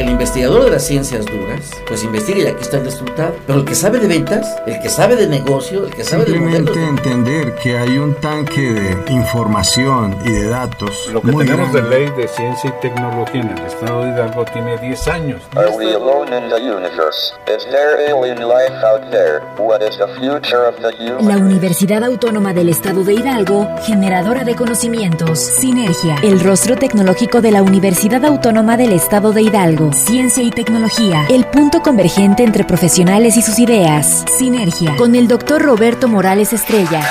[0.00, 3.34] el investigador de las ciencias duras, pues investiga y aquí está el resultado.
[3.46, 6.38] Pero el que sabe de ventas, el que sabe de negocio, el que sabe de
[6.38, 6.76] modelos...
[6.76, 11.08] entender que hay un tanque de información y de datos.
[11.12, 14.78] Lo que tenemos de ley de ciencia y tecnología en el estado de Hidalgo tiene
[14.78, 15.42] 10 años.
[21.20, 25.38] La Universidad Autónoma del Estado de Hidalgo, generadora de conocimientos.
[25.38, 29.89] Sinergia, el rostro tecnológico de la Universidad Autónoma del Estado de Hidalgo.
[29.92, 34.24] Ciencia y tecnología, el punto convergente entre profesionales y sus ideas.
[34.38, 37.02] Sinergia, con el doctor Roberto Morales Estrella.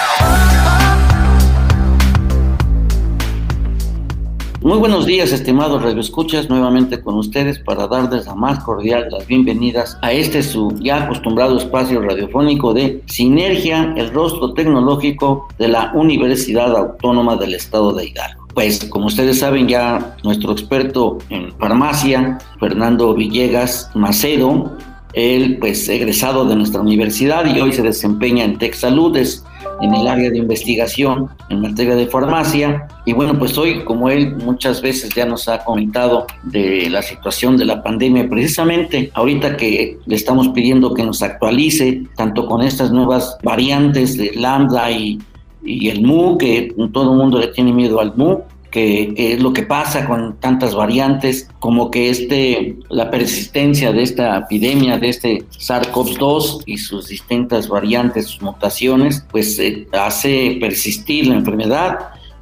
[4.61, 9.97] Muy buenos días, estimados radioescuchas, nuevamente con ustedes para darles la más cordial las bienvenidas
[10.01, 16.75] a este su ya acostumbrado espacio radiofónico de Sinergia, el rostro tecnológico de la Universidad
[16.75, 18.38] Autónoma del Estado de Hidalgo.
[18.59, 24.75] Pues como ustedes saben ya nuestro experto en farmacia, Fernando Villegas Macedo,
[25.13, 29.45] él pues egresado de nuestra universidad y hoy se desempeña en Salud, es
[29.79, 32.85] en el área de investigación en materia de farmacia.
[33.05, 37.55] Y bueno, pues hoy, como él muchas veces ya nos ha comentado de la situación
[37.55, 42.91] de la pandemia, precisamente ahorita que le estamos pidiendo que nos actualice, tanto con estas
[42.91, 45.17] nuevas variantes de lambda y,
[45.63, 49.53] y el MU, que todo el mundo le tiene miedo al MU, que, es lo
[49.53, 55.43] que pasa con tantas variantes, como que este, la persistencia de esta epidemia, de este
[55.57, 61.97] SARS-CoV-2 y sus distintas variantes, sus mutaciones, pues eh, hace persistir la enfermedad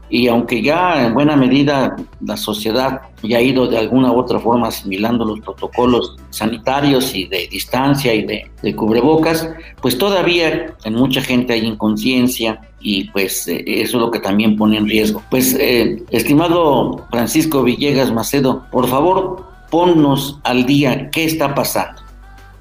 [0.09, 4.39] y aunque ya en buena medida la sociedad ya ha ido de alguna u otra
[4.39, 9.49] forma asimilando los protocolos sanitarios y de distancia y de, cubrebocas,
[9.81, 14.55] pues todavía en mucha gente hay inconsciencia y pues eh, eso es lo que también
[14.55, 15.23] pone en riesgo.
[15.29, 22.01] Pues eh, estimado Francisco Villegas Macedo, por favor ponnos al día qué está pasando.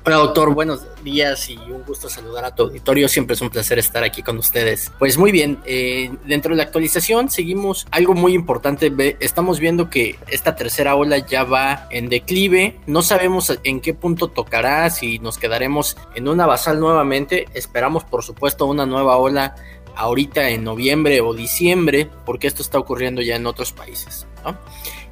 [0.04, 3.08] Hola doctor, buenos días y un gusto saludar a tu auditorio.
[3.08, 4.90] Siempre es un placer estar aquí con ustedes.
[4.98, 8.92] Pues muy bien, eh, dentro de la actualización seguimos algo muy importante.
[9.20, 12.80] Estamos viendo que esta tercera ola ya va en declive.
[12.86, 17.46] No sabemos en qué punto tocará, si nos quedaremos en una basal nuevamente.
[17.54, 19.54] Esperamos por supuesto una nueva ola
[19.94, 24.26] ahorita en noviembre o diciembre, porque esto está ocurriendo ya en otros países.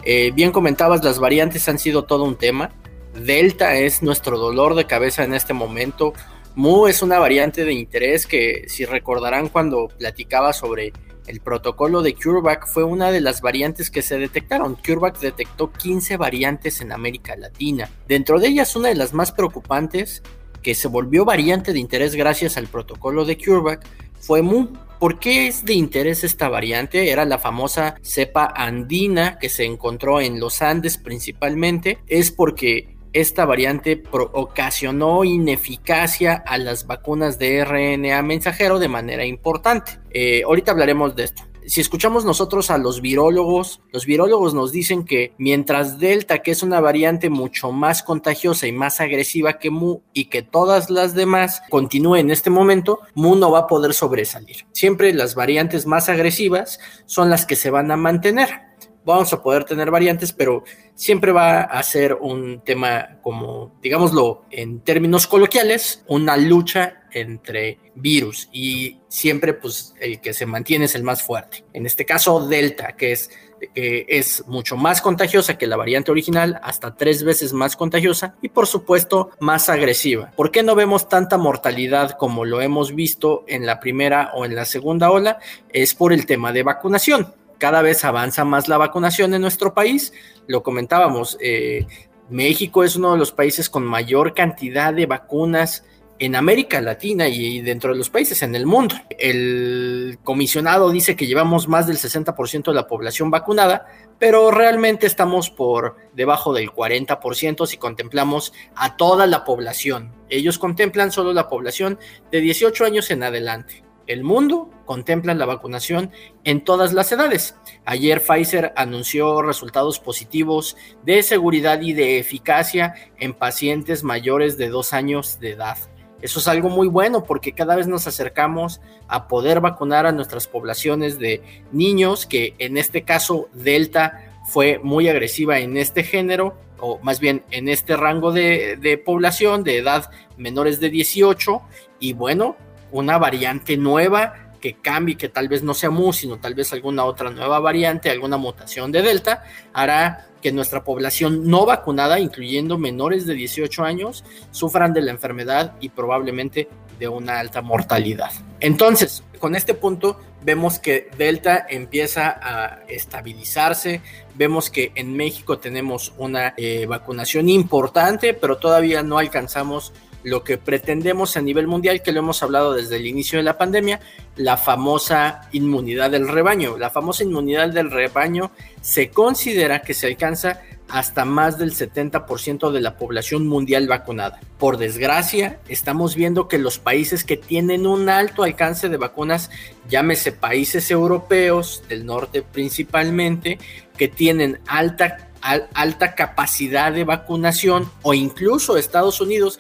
[0.05, 2.71] Eh, bien comentabas, las variantes han sido todo un tema.
[3.15, 6.13] Delta es nuestro dolor de cabeza en este momento.
[6.57, 10.93] Mu es una variante de interés que, si recordarán cuando platicaba sobre
[11.27, 14.77] el protocolo de CureVac, fue una de las variantes que se detectaron.
[14.77, 17.89] CureVac detectó 15 variantes en América Latina.
[18.07, 20.23] Dentro de ellas, una de las más preocupantes,
[20.63, 23.87] que se volvió variante de interés gracias al protocolo de CureVac,
[24.19, 24.69] fue Mu.
[24.99, 27.11] ¿Por qué es de interés esta variante?
[27.11, 31.99] Era la famosa cepa andina que se encontró en los Andes principalmente.
[32.07, 40.01] Es porque esta variante ocasionó ineficacia a las vacunas de RNA mensajero de manera importante.
[40.11, 41.45] Eh, ahorita hablaremos de esto.
[41.67, 46.63] Si escuchamos nosotros a los virólogos, los virólogos nos dicen que mientras Delta, que es
[46.63, 51.63] una variante mucho más contagiosa y más agresiva que Mu y que todas las demás
[51.71, 54.67] continúen en este momento, Mu no va a poder sobresalir.
[54.73, 58.74] Siempre las variantes más agresivas son las que se van a mantener
[59.05, 64.81] vamos a poder tener variantes, pero siempre va a ser un tema como, digámoslo en
[64.81, 71.05] términos coloquiales, una lucha entre virus y siempre pues el que se mantiene es el
[71.05, 71.65] más fuerte.
[71.73, 73.31] En este caso Delta, que es,
[73.75, 78.49] que es mucho más contagiosa que la variante original, hasta tres veces más contagiosa y
[78.49, 80.33] por supuesto más agresiva.
[80.33, 84.55] ¿Por qué no vemos tanta mortalidad como lo hemos visto en la primera o en
[84.55, 85.39] la segunda ola?
[85.73, 87.33] Es por el tema de vacunación
[87.65, 90.13] cada vez avanza más la vacunación en nuestro país.
[90.47, 91.87] Lo comentábamos, eh,
[92.29, 95.83] México es uno de los países con mayor cantidad de vacunas
[96.19, 98.97] en América Latina y dentro de los países en el mundo.
[99.19, 103.87] El comisionado dice que llevamos más del 60% de la población vacunada,
[104.19, 110.13] pero realmente estamos por debajo del 40% si contemplamos a toda la población.
[110.29, 111.99] Ellos contemplan solo la población
[112.31, 116.11] de 18 años en adelante el mundo contempla la vacunación
[116.45, 117.57] en todas las edades.
[117.85, 124.93] Ayer Pfizer anunció resultados positivos de seguridad y de eficacia en pacientes mayores de dos
[124.93, 125.79] años de edad.
[126.25, 130.47] Eso es algo muy bueno porque cada vez nos acercamos a poder vacunar a nuestras
[130.47, 136.99] poblaciones de niños, que en este caso Delta fue muy agresiva en este género, o
[137.01, 141.61] más bien en este rango de, de población de edad menores de 18,
[142.01, 142.57] y bueno,
[142.93, 147.05] una variante nueva que cambie, que tal vez no sea Mu, sino tal vez alguna
[147.05, 149.45] otra nueva variante, alguna mutación de Delta,
[149.75, 155.75] hará que nuestra población no vacunada, incluyendo menores de 18 años, sufran de la enfermedad
[155.81, 158.31] y probablemente de una alta mortalidad.
[158.61, 164.01] Entonces, con este punto vemos que Delta empieza a estabilizarse,
[164.35, 169.93] vemos que en México tenemos una eh, vacunación importante, pero todavía no alcanzamos
[170.25, 173.59] lo que pretendemos a nivel mundial, que lo hemos hablado desde el inicio de la
[173.59, 174.01] pandemia,
[174.37, 176.77] la famosa inmunidad del rebaño.
[176.77, 178.51] La famosa inmunidad del rebaño
[178.81, 184.41] se considera que se alcanza hasta más del 70% de la población mundial vacunada.
[184.59, 189.51] Por desgracia, estamos viendo que los países que tienen un alto alcance de vacunas,
[189.89, 193.59] llámese países europeos, del norte principalmente,
[193.97, 199.59] que tienen alta, alta capacidad de vacunación, o incluso Estados Unidos,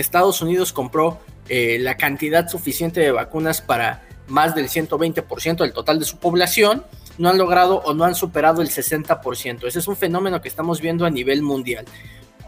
[0.00, 5.98] Estados Unidos compró eh, la cantidad suficiente de vacunas para más del 120% del total
[5.98, 6.84] de su población,
[7.18, 9.66] no han logrado o no han superado el 60%.
[9.66, 11.86] Ese es un fenómeno que estamos viendo a nivel mundial.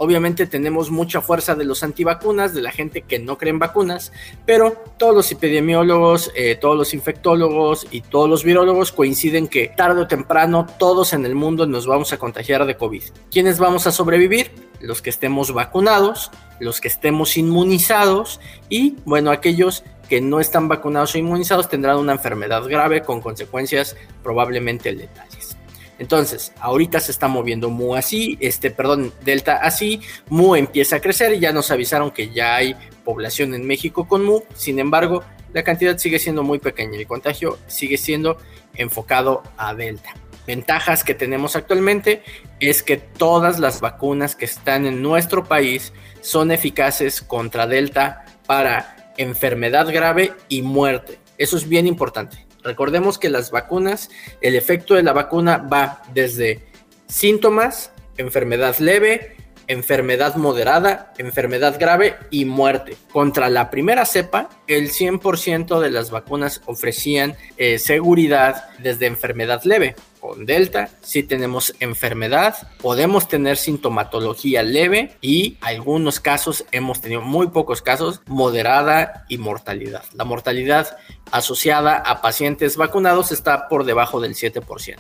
[0.01, 4.13] Obviamente tenemos mucha fuerza de los antivacunas, de la gente que no cree en vacunas,
[4.47, 10.03] pero todos los epidemiólogos, eh, todos los infectólogos y todos los virólogos coinciden que tarde
[10.03, 13.03] o temprano todos en el mundo nos vamos a contagiar de COVID.
[13.31, 14.68] ¿Quiénes vamos a sobrevivir?
[14.81, 16.31] Los que estemos vacunados,
[16.61, 22.13] los que estemos inmunizados y, bueno, aquellos que no están vacunados o inmunizados tendrán una
[22.13, 25.57] enfermedad grave con consecuencias probablemente letales.
[25.99, 31.39] Entonces, ahorita se está moviendo Mu así, este, perdón, Delta así, Mu empieza a crecer,
[31.41, 35.99] ya nos avisaron que ya hay población en México con Mu, sin embargo, la cantidad
[35.99, 38.39] sigue siendo muy pequeña, el contagio sigue siendo
[38.75, 40.15] enfocado a Delta.
[40.49, 42.23] Ventajas que tenemos actualmente
[42.59, 45.93] es que todas las vacunas que están en nuestro país
[46.23, 51.19] son eficaces contra Delta para enfermedad grave y muerte.
[51.37, 52.47] Eso es bien importante.
[52.63, 54.09] Recordemos que las vacunas,
[54.41, 56.65] el efecto de la vacuna va desde
[57.09, 59.37] síntomas, enfermedad leve,
[59.69, 62.97] enfermedad moderada, enfermedad grave y muerte.
[63.13, 69.95] Contra la primera cepa, el 100% de las vacunas ofrecían eh, seguridad desde enfermedad leve.
[70.21, 77.49] Con Delta si tenemos enfermedad, podemos tener sintomatología leve y algunos casos, hemos tenido muy
[77.49, 80.03] pocos casos, moderada y mortalidad.
[80.15, 80.97] La mortalidad
[81.31, 84.97] asociada a pacientes vacunados está por debajo del 7%.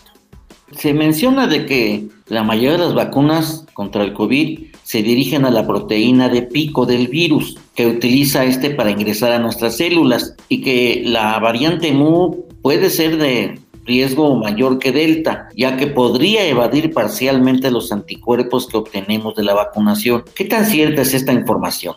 [0.72, 5.50] Se menciona de que la mayoría de las vacunas contra el COVID se dirigen a
[5.50, 10.60] la proteína de pico del virus que utiliza este para ingresar a nuestras células y
[10.62, 16.92] que la variante MU puede ser de riesgo mayor que Delta, ya que podría evadir
[16.92, 20.24] parcialmente los anticuerpos que obtenemos de la vacunación.
[20.34, 21.96] ¿Qué tan cierta es esta información?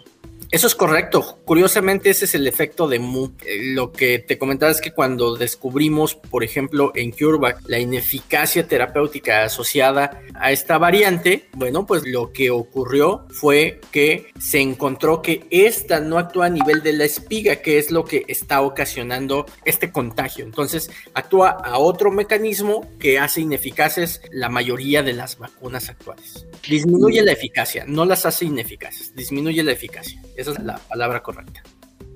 [0.52, 1.40] Eso es correcto.
[1.46, 3.30] Curiosamente, ese es el efecto de Mu.
[3.46, 8.68] Eh, lo que te comentaba es que cuando descubrimos, por ejemplo, en CureVac, la ineficacia
[8.68, 15.46] terapéutica asociada a esta variante, bueno, pues lo que ocurrió fue que se encontró que
[15.52, 19.94] esta no actúa a nivel de la espiga, que es lo que está ocasionando este
[19.94, 20.44] contagio.
[20.44, 26.46] Entonces, actúa a otro mecanismo que hace ineficaces la mayoría de las vacunas actuales.
[26.68, 30.22] Disminuye la eficacia, no las hace ineficaces, disminuye la eficacia.
[30.42, 31.62] Esa es la palabra correcta.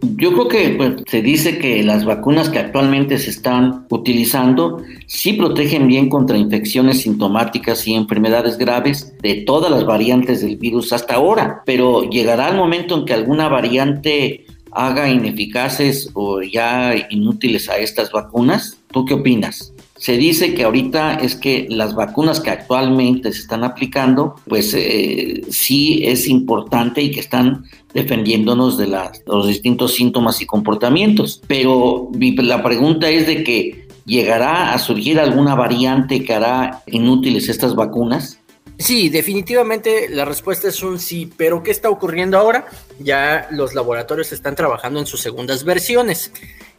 [0.02, 5.34] Yo creo que pues, se dice que las vacunas que actualmente se están utilizando sí
[5.34, 11.14] protegen bien contra infecciones sintomáticas y enfermedades graves de todas las variantes del virus hasta
[11.14, 17.78] ahora, pero llegará el momento en que alguna variante haga ineficaces o ya inútiles a
[17.78, 18.80] estas vacunas.
[18.92, 19.75] ¿Tú qué opinas?
[20.06, 25.42] Se dice que ahorita es que las vacunas que actualmente se están aplicando, pues eh,
[25.50, 28.86] sí es importante y que están defendiéndonos de,
[29.26, 31.42] los distintos síntomas y comportamientos.
[31.48, 37.74] Pero la pregunta es de que llegará a surgir alguna variante que hará inútiles estas
[37.74, 38.38] vacunas.
[38.78, 42.68] Sí, definitivamente la respuesta es un sí, pero ¿qué está ocurriendo ahora?
[43.00, 46.32] Ya los laboratorios están trabajando en sus segundas versiones.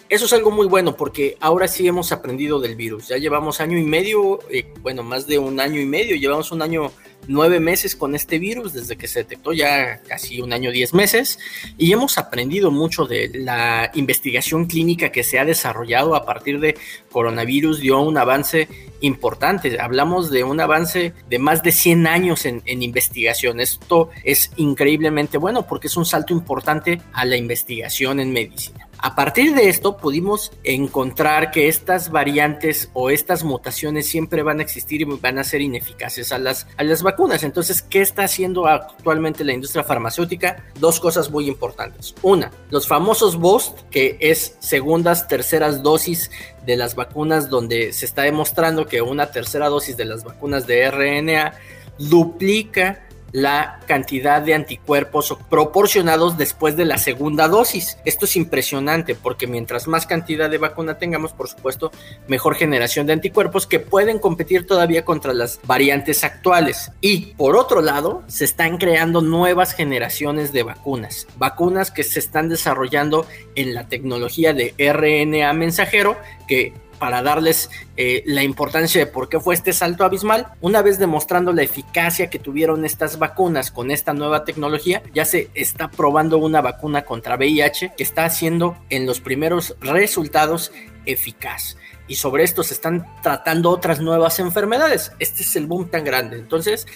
[0.08, 3.08] Eso es algo muy bueno porque ahora sí hemos aprendido del virus.
[3.08, 6.62] Ya llevamos año y medio, eh, bueno, más de un año y medio, llevamos un
[6.62, 6.92] año
[7.26, 11.40] nueve meses con este virus desde que se detectó ya casi un año diez meses
[11.76, 16.76] y hemos aprendido mucho de la investigación clínica que se ha desarrollado a partir de
[17.10, 18.68] coronavirus dio un avance
[19.00, 19.80] importante.
[19.80, 23.58] Hablamos de un avance de más de 100 años en, en investigación.
[23.58, 29.14] Esto es increíblemente bueno porque es un salto importante a la investigación en medicina A
[29.14, 35.02] partir de esto pudimos encontrar que estas variantes o estas mutaciones siempre van a existir
[35.02, 37.42] y van a ser ineficaces a las, a las vacunas.
[37.42, 40.64] Entonces, ¿qué está haciendo actualmente la industria farmacéutica?
[40.80, 42.14] Dos cosas muy importantes.
[42.22, 46.30] Una, los famosos BOST, que es segundas, terceras dosis
[46.64, 50.90] de las vacunas donde se está demostrando que una tercera dosis de las vacunas de
[50.90, 51.54] RNA
[51.98, 57.98] duplica la cantidad de anticuerpos proporcionados después de la segunda dosis.
[58.04, 61.90] Esto es impresionante porque mientras más cantidad de vacuna tengamos, por supuesto,
[62.28, 66.90] mejor generación de anticuerpos que pueden competir todavía contra las variantes actuales.
[67.00, 72.48] Y por otro lado, se están creando nuevas generaciones de vacunas, vacunas que se están
[72.48, 76.16] desarrollando en la tecnología de RNA mensajero
[76.46, 80.48] que para darles eh, la importancia de por qué fue este salto abismal.
[80.60, 85.50] Una vez demostrando la eficacia que tuvieron estas vacunas con esta nueva tecnología, ya se
[85.54, 90.72] está probando una vacuna contra VIH que está haciendo en los primeros resultados
[91.06, 91.76] eficaz.
[92.08, 95.12] Y sobre esto se están tratando otras nuevas enfermedades.
[95.18, 96.36] Este es el boom tan grande.
[96.36, 96.86] Entonces,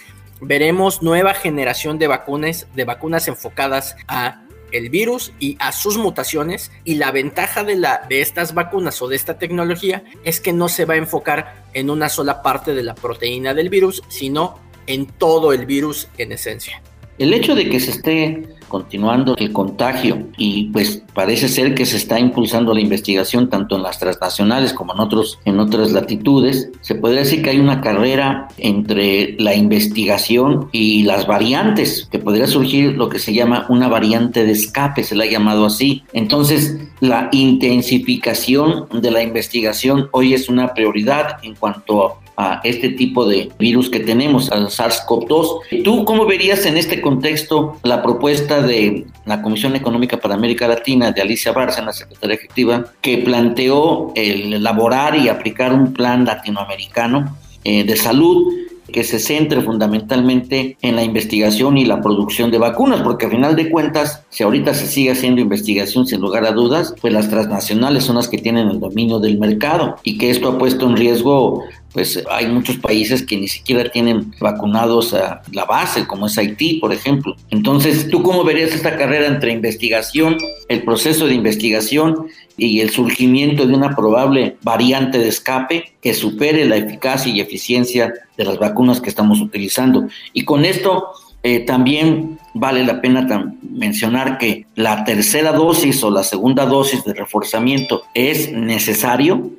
[0.41, 6.71] veremos nueva generación de vacunas, de vacunas enfocadas a el virus y a sus mutaciones
[6.85, 10.69] y la ventaja de, la, de estas vacunas o de esta tecnología es que no
[10.69, 15.07] se va a enfocar en una sola parte de la proteína del virus, sino en
[15.07, 16.83] todo el virus en esencia.
[17.21, 21.99] El hecho de que se esté continuando el contagio y pues parece ser que se
[21.99, 26.95] está impulsando la investigación tanto en las transnacionales como en otros en otras latitudes, se
[26.95, 32.97] podría decir que hay una carrera entre la investigación y las variantes, que podría surgir
[32.97, 36.05] lo que se llama una variante de escape, se la ha llamado así.
[36.15, 43.27] Entonces, la intensificación de la investigación hoy es una prioridad en cuanto a este tipo
[43.27, 45.83] de virus que tenemos, al SARS-CoV-2.
[45.85, 51.13] ¿Tú cómo verías en este contexto la propuesta de la Comisión Económica para América Latina
[51.13, 57.85] de Alicia Bárcena, secretaria ejecutiva, que planteó el elaborar y aplicar un plan latinoamericano eh,
[57.85, 58.55] de salud
[58.91, 63.57] que se centre fundamentalmente en la investigación y la producción de vacunas, porque a final
[63.57, 68.05] de cuentas, si ahorita se sigue haciendo investigación sin lugar a dudas, pues las transnacionales
[68.05, 71.65] son las que tienen el dominio del mercado y que esto ha puesto en riesgo
[71.93, 76.75] pues hay muchos países que ni siquiera tienen vacunados a la base, como es Haití,
[76.75, 77.35] por ejemplo.
[77.51, 82.29] Entonces, ¿tú cómo verías esta carrera entre investigación, el proceso de investigación
[82.67, 88.13] y el surgimiento de una probable variante de escape que supere la eficacia y eficiencia
[88.37, 90.09] de las vacunas que estamos utilizando?
[90.33, 91.09] Y con esto
[91.43, 97.15] eh, también vale la pena mencionar que la tercera dosis o la segunda dosis de
[97.15, 99.51] reforzamiento es necesario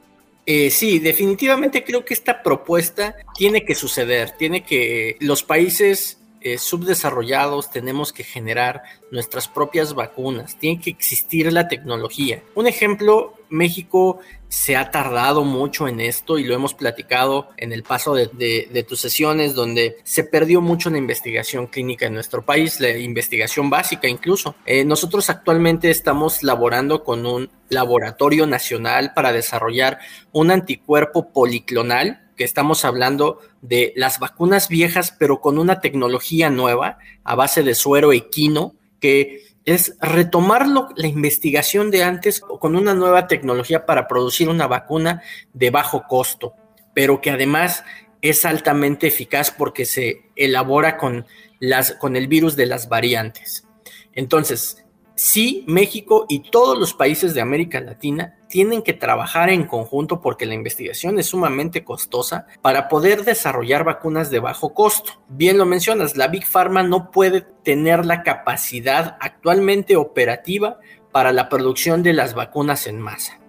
[0.45, 6.57] eh, sí, definitivamente creo que esta propuesta tiene que suceder, tiene que los países eh,
[6.57, 12.41] subdesarrollados tenemos que generar nuestras propias vacunas, tiene que existir la tecnología.
[12.55, 17.83] Un ejemplo, México se ha tardado mucho en esto y lo hemos platicado en el
[17.83, 22.89] paso de, tus sesiones donde se perdió mucho la investigación clínica en nuestro país, la
[22.97, 24.55] investigación básica incluso.
[24.65, 29.99] Eh, nosotros actualmente estamos laborando con un laboratorio nacional para desarrollar
[30.31, 36.97] un anticuerpo policlonal que estamos hablando de las vacunas viejas, pero con una tecnología nueva
[37.23, 43.27] a base de suero equino, que es retomar la investigación de antes con una nueva
[43.27, 45.21] tecnología para producir una vacuna
[45.53, 46.55] de bajo costo,
[46.95, 47.83] pero que además
[48.23, 51.27] es altamente eficaz porque se elabora con,
[51.59, 53.67] las, con el virus de las variantes.
[54.13, 54.83] Entonces,
[55.15, 60.45] sí, México y todos los países de América Latina tienen que trabajar en conjunto porque
[60.45, 65.13] la investigación es sumamente costosa para poder desarrollar vacunas de bajo costo.
[65.29, 70.79] Bien lo mencionas, la Big Pharma no puede tener la capacidad actualmente operativa
[71.11, 73.39] para la producción de las vacunas en masa.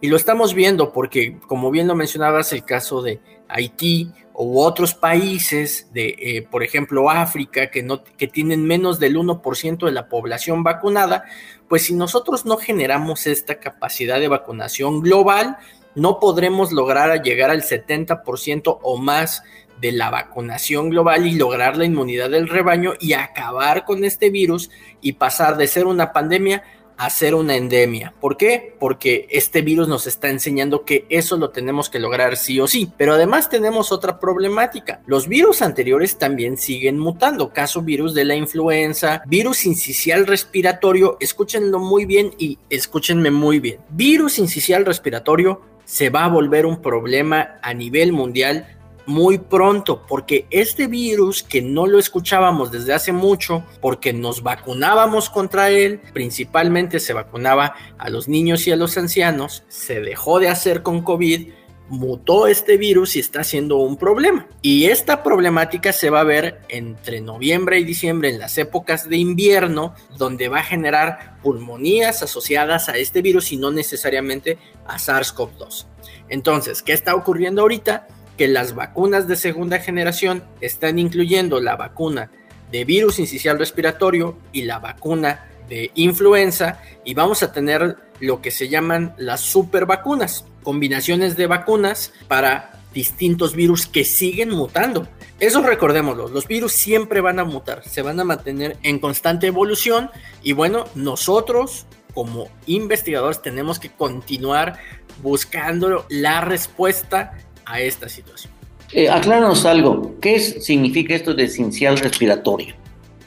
[0.00, 3.20] Y lo estamos viendo porque, como bien lo mencionabas, el caso de
[3.52, 9.16] Haití u otros países de, eh, por ejemplo, África, que, no, que tienen menos del
[9.16, 11.24] 1% de la población vacunada,
[11.68, 15.58] pues si nosotros no generamos esta capacidad de vacunación global,
[15.94, 19.42] no podremos lograr llegar al 70% o más
[19.80, 24.70] de la vacunación global y lograr la inmunidad del rebaño y acabar con este virus
[25.00, 26.62] y pasar de ser una pandemia
[27.00, 28.12] hacer una endemia.
[28.20, 28.76] ¿Por qué?
[28.78, 32.92] Porque este virus nos está enseñando que eso lo tenemos que lograr sí o sí.
[32.98, 35.00] Pero además tenemos otra problemática.
[35.06, 37.54] Los virus anteriores también siguen mutando.
[37.54, 41.16] Caso virus de la influenza, virus incisial respiratorio.
[41.20, 43.80] Escúchenlo muy bien y escúchenme muy bien.
[43.88, 48.79] Virus incisial respiratorio se va a volver un problema a nivel mundial
[49.10, 55.28] muy pronto, porque este virus que no lo escuchábamos desde hace mucho, porque nos vacunábamos
[55.28, 60.48] contra él, principalmente se vacunaba a los niños y a los ancianos, se dejó de
[60.48, 61.48] hacer con COVID,
[61.88, 64.46] mutó este virus y está siendo un problema.
[64.62, 69.16] Y esta problemática se va a ver entre noviembre y diciembre en las épocas de
[69.16, 75.86] invierno, donde va a generar pulmonías asociadas a este virus y no necesariamente a SARS-CoV-2.
[76.28, 78.06] Entonces, ¿qué está ocurriendo ahorita?
[78.40, 82.30] Que las vacunas de segunda generación están incluyendo la vacuna
[82.72, 88.50] de virus incisional respiratorio y la vacuna de influenza y vamos a tener lo que
[88.50, 95.06] se llaman las super vacunas, combinaciones de vacunas para distintos virus que siguen mutando.
[95.38, 100.08] Eso recordémoslo, los virus siempre van a mutar, se van a mantener en constante evolución
[100.42, 104.78] y bueno, nosotros como investigadores tenemos que continuar
[105.22, 107.34] buscando la respuesta
[107.70, 108.52] a esta situación.
[108.92, 112.74] Eh, acláranos algo, ¿qué significa esto de esencial respiratorio?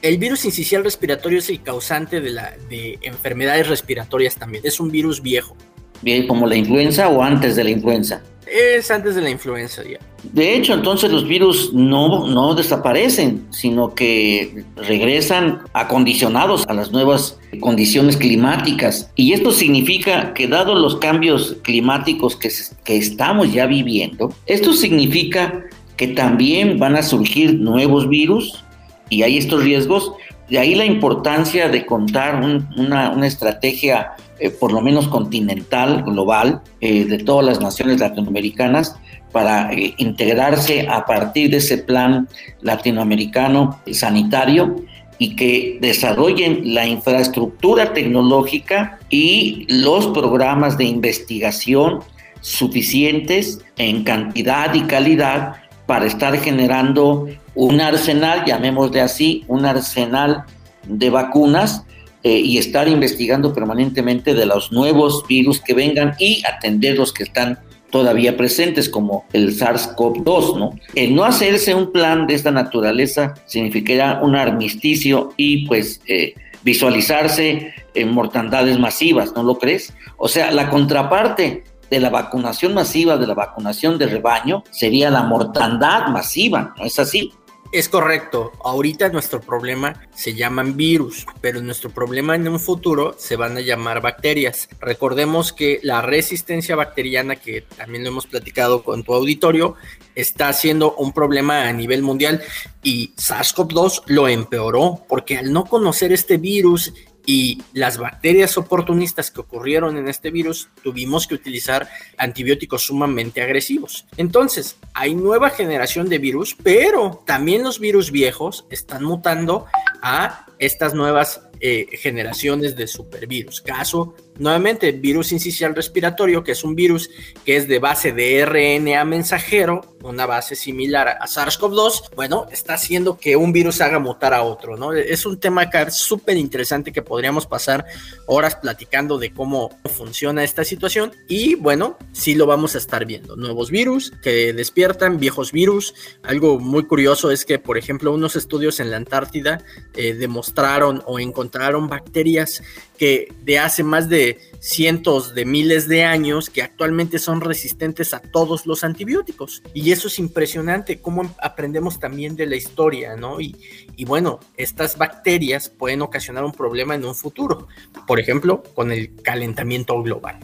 [0.02, 4.62] El virus incisional respiratorio es el causante de, la, de enfermedades respiratorias también.
[4.66, 5.56] Es un virus viejo.
[6.02, 8.22] Bien, como la influenza o antes de la influenza.
[8.46, 9.98] Es antes de la influenza ya.
[10.32, 17.38] De hecho, entonces los virus no, no desaparecen, sino que regresan acondicionados a las nuevas
[17.60, 19.10] condiciones climáticas.
[19.16, 22.50] Y esto significa que dado los cambios climáticos que,
[22.84, 25.64] que estamos ya viviendo, esto significa
[25.96, 28.64] que también van a surgir nuevos virus
[29.10, 30.12] y hay estos riesgos.
[30.48, 32.42] De ahí la importancia de contar
[32.76, 38.96] una, estrategia, eh, por lo menos continental, global, eh, de todas las naciones latinoamericanas
[39.30, 42.28] para eh, integrarse a partir de ese plan
[42.60, 44.76] latinoamericano sanitario
[45.18, 52.00] y que desarrollen la infraestructura tecnológica y los programas de investigación
[52.40, 60.44] suficientes en cantidad y calidad para estar generando un arsenal, llamémosle así, un arsenal
[60.86, 61.84] de vacunas
[62.24, 67.24] eh, y estar investigando permanentemente de los nuevos virus que vengan y atender los que
[67.24, 67.58] están
[67.90, 70.72] todavía presentes, como el SARS-CoV-2, ¿no?
[70.94, 77.72] El no hacerse un plan de esta naturaleza significaría un armisticio y pues eh, visualizarse
[77.94, 79.92] en mortandades masivas, ¿no lo crees?
[80.16, 85.22] O sea, la contraparte de la vacunación masiva, de la vacunación de rebaño, sería la
[85.22, 87.32] mortandad masiva, ¿no es así?
[87.74, 88.52] Es correcto.
[88.62, 93.62] Ahorita nuestro problema se llaman virus, pero nuestro problema en un futuro se van a
[93.62, 94.68] llamar bacterias.
[94.78, 99.74] Recordemos que la resistencia bacteriana, que también lo hemos platicado con tu auditorio,
[100.14, 102.44] está siendo un problema a nivel mundial
[102.84, 106.92] y SARS-CoV-2 lo empeoró porque al no conocer este virus
[107.26, 114.06] y las bacterias oportunistas que ocurrieron en este virus, tuvimos que utilizar antibióticos sumamente agresivos.
[114.16, 119.66] Entonces, hay nueva generación de virus, pero también los virus viejos están mutando
[120.02, 123.62] a estas nuevas eh, generaciones de supervirus.
[123.62, 127.10] Caso, nuevamente, virus incisional respiratorio, que es un virus
[127.44, 133.18] que es de base de RNA mensajero, una base similar a SARS-CoV-2, bueno, está haciendo
[133.18, 134.92] que un virus haga mutar a otro, ¿no?
[134.92, 137.86] Es un tema súper interesante que podríamos pasar
[138.26, 143.36] horas platicando de cómo funciona esta situación y bueno, sí lo vamos a estar viendo.
[143.36, 145.94] Nuevos virus que despiertan, viejos virus.
[146.22, 149.62] Algo muy curioso es que, por ejemplo, unos estudios en la Antártida
[149.94, 152.62] eh, demostraron o encontraron bacterias
[152.98, 154.23] que de hace más de
[154.60, 159.62] cientos de miles de años que actualmente son resistentes a todos los antibióticos.
[159.74, 163.40] Y eso es impresionante, cómo aprendemos también de la historia, ¿no?
[163.40, 163.56] Y,
[163.96, 167.68] y bueno, estas bacterias pueden ocasionar un problema en un futuro,
[168.06, 170.38] por ejemplo, con el calentamiento global.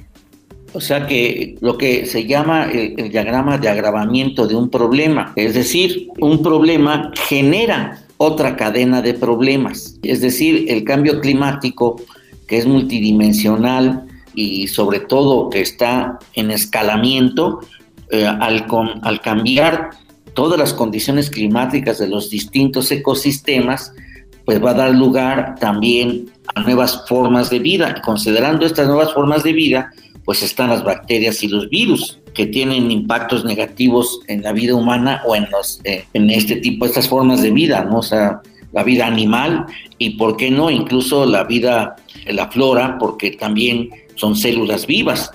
[0.73, 5.33] O sea que lo que se llama el, el, diagrama de agravamiento de un problema,
[5.35, 9.99] es decir, un problema genera otra cadena de problemas.
[10.03, 12.01] Es decir, el cambio climático,
[12.51, 17.61] que es multidimensional y sobre todo que está en escalamiento,
[18.11, 18.67] eh, al,
[19.03, 19.91] al cambiar
[20.35, 23.93] todas las condiciones climáticas de los distintos ecosistemas,
[24.45, 28.03] pues va a dar lugar también a nuevas formas de vida.
[28.03, 29.93] Considerando estas nuevas formas de vida,
[30.25, 35.23] pues están las bacterias y los virus que tienen impactos negativos en la vida humana
[35.25, 37.99] o en, los, eh, en este tipo, estas formas de vida, ¿no?
[37.99, 38.41] O sea,
[38.73, 39.67] la vida animal
[39.99, 45.31] y, ¿por qué no?, incluso la vida, la flora, porque también son células vivas.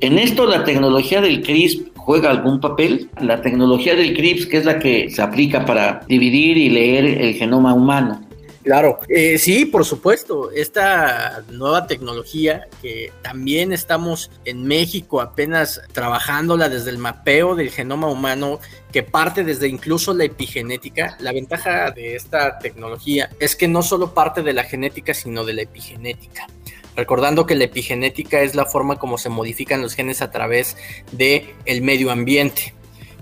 [0.00, 3.08] En esto la tecnología del CRISP juega algún papel.
[3.20, 7.34] La tecnología del CRISP, que es la que se aplica para dividir y leer el
[7.34, 8.25] genoma humano,
[8.66, 10.50] Claro, eh, sí, por supuesto.
[10.50, 18.08] Esta nueva tecnología que también estamos en México apenas trabajándola desde el mapeo del genoma
[18.08, 18.58] humano,
[18.90, 21.16] que parte desde incluso la epigenética.
[21.20, 25.52] La ventaja de esta tecnología es que no solo parte de la genética, sino de
[25.52, 26.48] la epigenética.
[26.96, 30.76] Recordando que la epigenética es la forma como se modifican los genes a través
[31.12, 32.74] del el medio ambiente.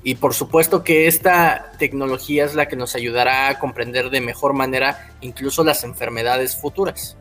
[0.05, 4.53] Y por supuesto que esta tecnología es la que nos ayudará a comprender de mejor
[4.53, 7.17] manera incluso las enfermedades futuras.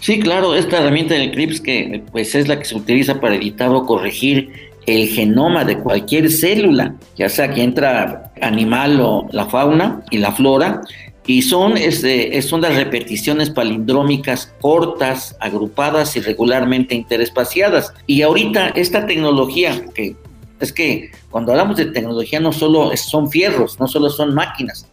[0.00, 3.70] Sí, claro, esta herramienta del CRIPS que pues es la que se utiliza para editar
[3.70, 10.02] o corregir el genoma de cualquier célula, ya sea que entra animal o la fauna
[10.10, 10.82] y la flora,
[11.26, 17.92] y son, este, son las repeticiones palindrómicas cortas, agrupadas y regularmente interespaciadas.
[18.06, 20.14] Y ahorita esta tecnología que
[20.60, 24.86] es que cuando hablamos de tecnología no solo son fierros, no solo son máquinas,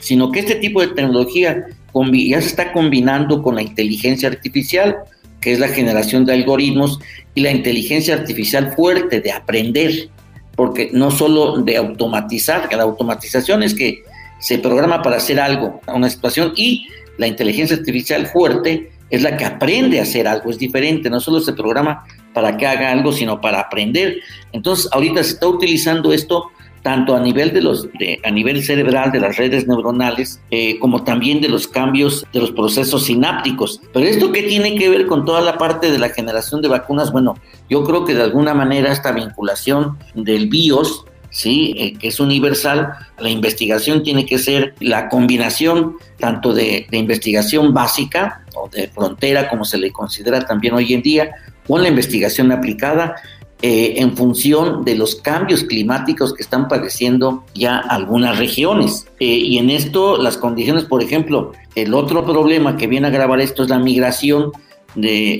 [0.00, 1.66] sino que este tipo de tecnología
[2.12, 4.96] ya se está combinando con la inteligencia artificial,
[5.40, 6.98] que es la generación de algoritmos,
[7.36, 10.08] y la inteligencia artificial fuerte de aprender,
[10.56, 14.02] porque no solo de automatizar, que la automatización es que
[14.40, 19.44] se programa para hacer algo, una situación, y la inteligencia artificial fuerte es la que
[19.44, 23.40] aprende a hacer algo, es diferente, no solo se programa para que haga algo, sino
[23.40, 24.16] para aprender.
[24.52, 26.50] Entonces, ahorita se está utilizando esto
[26.82, 27.88] tanto a nivel de los
[28.22, 32.50] a nivel cerebral de las redes neuronales eh, como también de los cambios de los
[32.50, 36.60] procesos sinápticos pero esto qué tiene que ver con toda la parte de la generación
[36.60, 37.38] de vacunas bueno
[37.70, 41.74] yo creo que de alguna manera esta vinculación del BIOS ¿sí?
[41.76, 47.74] Eh, que es universal, la investigación tiene que ser la combinación tanto de, de, investigación
[47.74, 51.34] básica o de frontera, como se le considera también hoy en día,
[51.66, 53.16] con la investigación aplicada
[53.62, 59.06] eh, en función de los cambios climáticos que están padeciendo ya algunas regiones.
[59.20, 63.40] Eh, y en esto las condiciones, por ejemplo, el otro problema que viene a agravar
[63.40, 64.52] esto es la migración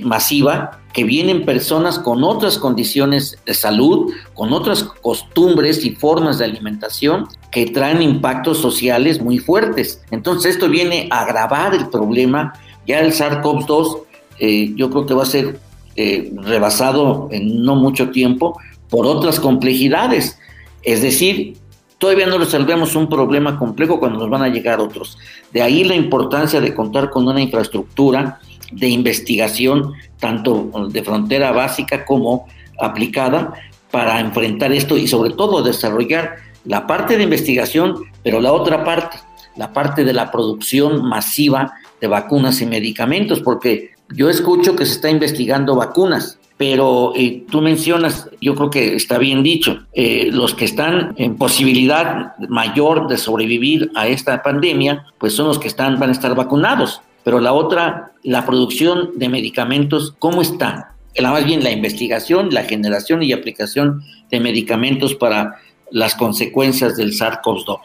[0.02, 6.44] masiva, que vienen personas con otras condiciones de salud, con otras costumbres y formas de
[6.44, 10.02] alimentación que traen impactos sociales muy fuertes.
[10.10, 12.54] Entonces esto viene a agravar el problema.
[12.86, 14.02] Ya el SARS-CoV-2
[14.38, 15.60] eh, yo creo que va a ser
[15.96, 18.58] eh, rebasado en no mucho tiempo
[18.90, 20.38] por otras complejidades.
[20.82, 21.56] Es decir,
[21.98, 25.18] todavía no resolvemos un problema complejo cuando nos van a llegar otros.
[25.52, 28.40] De ahí la importancia de contar con una infraestructura
[28.72, 32.46] de investigación, tanto de frontera básica como
[32.80, 33.54] aplicada,
[33.90, 37.94] para enfrentar esto y sobre todo desarrollar la parte de investigación,
[38.24, 39.18] pero la otra parte,
[39.54, 44.92] la parte de la producción masiva de vacunas y medicamentos, porque yo escucho que se
[44.92, 50.52] está investigando vacunas, pero eh, tú mencionas, yo creo que está bien dicho, eh, los
[50.54, 55.98] que están en posibilidad mayor de sobrevivir a esta pandemia, pues son los que están,
[55.98, 57.00] van a estar vacunados.
[57.24, 60.92] Pero la otra, la producción de medicamentos, ¿cómo está?
[61.16, 65.54] La, más bien la investigación, la generación y aplicación de medicamentos para
[65.90, 67.78] las consecuencias del SARS-CoV-2.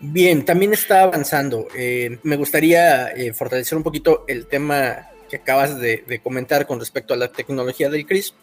[0.00, 1.68] Bien, también está avanzando.
[1.74, 7.16] Eh, me gustaría fortalecer un poquito el tema que acabas de, comentar con respecto a
[7.16, 8.34] la tecnología del CRISP,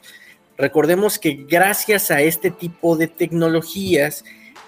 [0.58, 4.24] recordemos que gracias a este tipo de tecnologías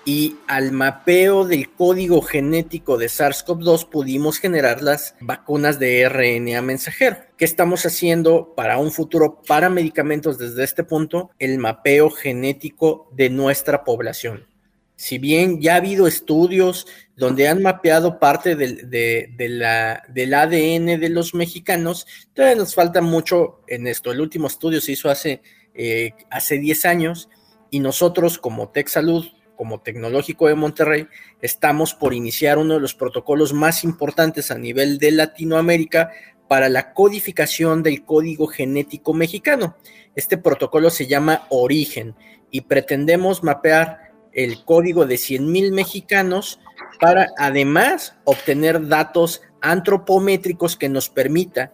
[0.07, 7.17] y al mapeo del código genético de SARS-CoV-2 pudimos generar las vacunas de RNA mensajero.
[7.37, 11.31] ¿Qué estamos haciendo para un futuro para medicamentos desde este punto?
[11.39, 14.45] El mapeo genético de nuestra población.
[14.95, 21.33] Si bien ya ha habido estudios donde han mapeado parte del, del ADN de los
[21.33, 24.11] mexicanos, todavía nos falta mucho en esto.
[24.11, 25.41] El último estudio se hizo hace,
[25.73, 27.29] eh, hace 10 años
[27.69, 31.07] y nosotros como TechSalud, como Tecnológico de Monterrey,
[31.41, 36.11] estamos por iniciar uno de los protocolos más importantes a nivel de Latinoamérica
[36.47, 39.77] para la codificación del código genético mexicano.
[40.15, 42.15] Este protocolo se llama Origen
[42.51, 44.04] y pretendemos mapear
[44.35, 46.59] el código de 100.000 mexicanos
[46.99, 51.73] para además obtener datos antropométricos que nos permita,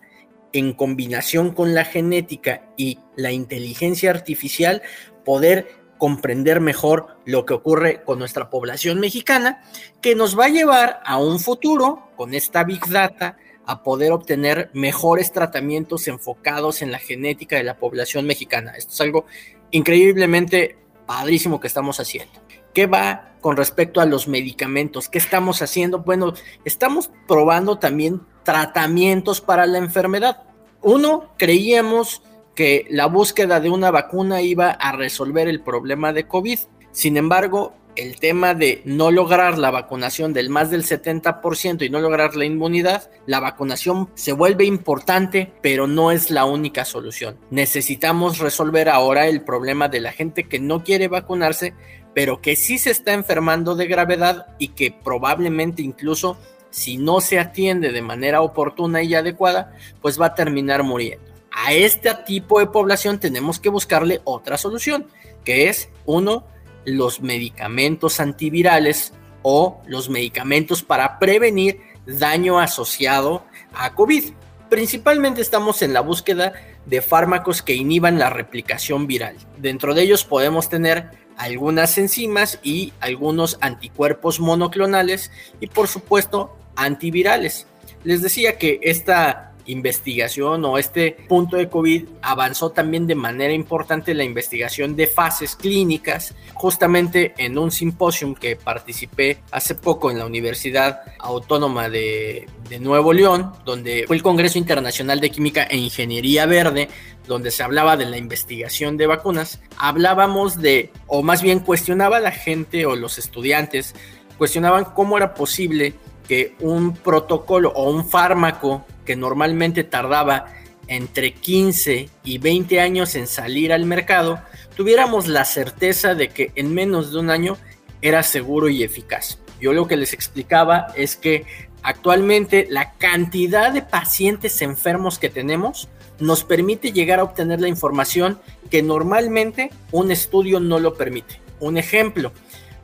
[0.54, 4.82] en combinación con la genética y la inteligencia artificial,
[5.24, 9.64] poder comprender mejor lo que ocurre con nuestra población mexicana,
[10.02, 14.72] que nos va a llevar a un futuro con esta Big Data a poder obtener
[14.74, 18.74] mejores tratamientos enfocados en la genética de la población mexicana.
[18.76, 19.26] Esto es algo
[19.70, 22.42] increíblemente padrísimo que estamos haciendo.
[22.74, 25.10] ¿Qué va con respecto a los medicamentos?
[25.10, 26.00] ¿Qué estamos haciendo?
[26.00, 30.44] Bueno, estamos probando también tratamientos para la enfermedad.
[30.82, 32.24] Uno, creíamos
[32.56, 36.60] que la búsqueda de una vacuna iba a resolver el problema de COVID.
[36.92, 42.00] Sin embargo, el tema de no lograr la vacunación del más del 70% y no
[42.00, 47.38] lograr la inmunidad, la vacunación se vuelve importante, pero no es la única solución.
[47.50, 51.74] Necesitamos resolver ahora el problema de la gente que no quiere vacunarse,
[52.14, 56.38] pero que sí se está enfermando de gravedad y que probablemente incluso
[56.70, 61.26] si no se atiende de manera oportuna y adecuada, pues va a terminar muriendo.
[61.52, 65.06] A este tipo de población tenemos que buscarle otra solución,
[65.44, 66.46] que es uno,
[66.86, 73.44] los medicamentos antivirales o los medicamentos para prevenir daño asociado
[73.74, 74.32] a COVID.
[74.70, 76.54] Principalmente estamos en la búsqueda
[76.86, 79.36] de fármacos que inhiban la replicación viral.
[79.58, 87.66] Dentro de ellos podemos tener algunas enzimas y algunos anticuerpos monoclonales y por supuesto antivirales.
[88.04, 94.14] Les decía que esta investigación o este punto de COVID avanzó también de manera importante
[94.14, 100.26] la investigación de fases clínicas, justamente en un simposium que participé hace poco en la
[100.26, 102.48] Universidad Autónoma de,
[102.80, 106.88] Nuevo León, donde fue el Congreso Internacional de Química e Ingeniería Verde,
[107.28, 112.32] donde se hablaba de la investigación de vacunas, hablábamos de, o más bien cuestionaba la
[112.32, 113.94] gente o los estudiantes,
[114.38, 115.96] cuestionaban cómo era posible
[116.28, 120.46] que un protocolo o un fármaco normalmente tardaba
[120.88, 124.42] entre 15 y 20 años en salir al mercado,
[124.76, 127.58] tuviéramos la certeza de que en menos de un año
[128.02, 129.40] era seguro y eficaz.
[129.62, 131.46] Yo lo que les explicaba es que
[131.84, 135.88] actualmente la cantidad de pacientes enfermos que tenemos
[136.20, 141.42] nos permite llegar a obtener la información que normalmente un estudio no lo permite.
[141.60, 142.32] Un ejemplo,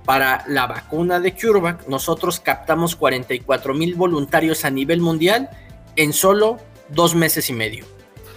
[0.05, 5.49] para la vacuna de CureVac, nosotros captamos 44 mil voluntarios a nivel mundial
[5.97, 6.57] en solo
[6.89, 7.85] dos meses y medio.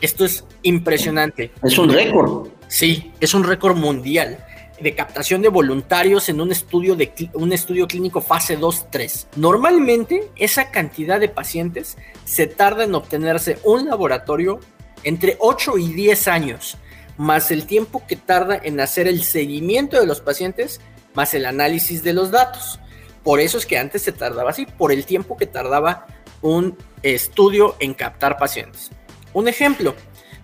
[0.01, 1.53] Esto es impresionante.
[1.63, 2.49] Es un récord.
[2.69, 4.45] Sí, es un récord mundial
[4.81, 9.27] de captación de voluntarios en un estudio, de, un estudio clínico fase 2-3.
[9.37, 14.59] Normalmente esa cantidad de pacientes se tarda en obtenerse un laboratorio
[15.05, 16.79] entre 8 y 10 años,
[17.19, 20.81] más el tiempo que tarda en hacer el seguimiento de los pacientes
[21.15, 22.81] más el análisis de los datos.
[23.23, 26.07] Por eso es que antes se tardaba así, por el tiempo que tardaba
[26.43, 28.91] un estudio en captar pacientes.
[29.33, 29.95] Un ejemplo,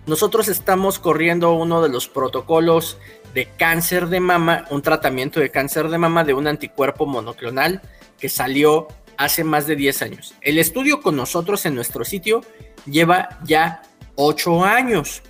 [0.05, 2.97] nosotros estamos corriendo uno de los protocolos
[3.33, 7.81] de cáncer de mama, un tratamiento de cáncer de mama de un anticuerpo monoclonal
[8.17, 10.35] que salió hace más de 10 años.
[10.41, 12.41] El estudio con nosotros en nuestro sitio
[12.85, 13.81] lleva ya
[14.15, 15.21] 8 años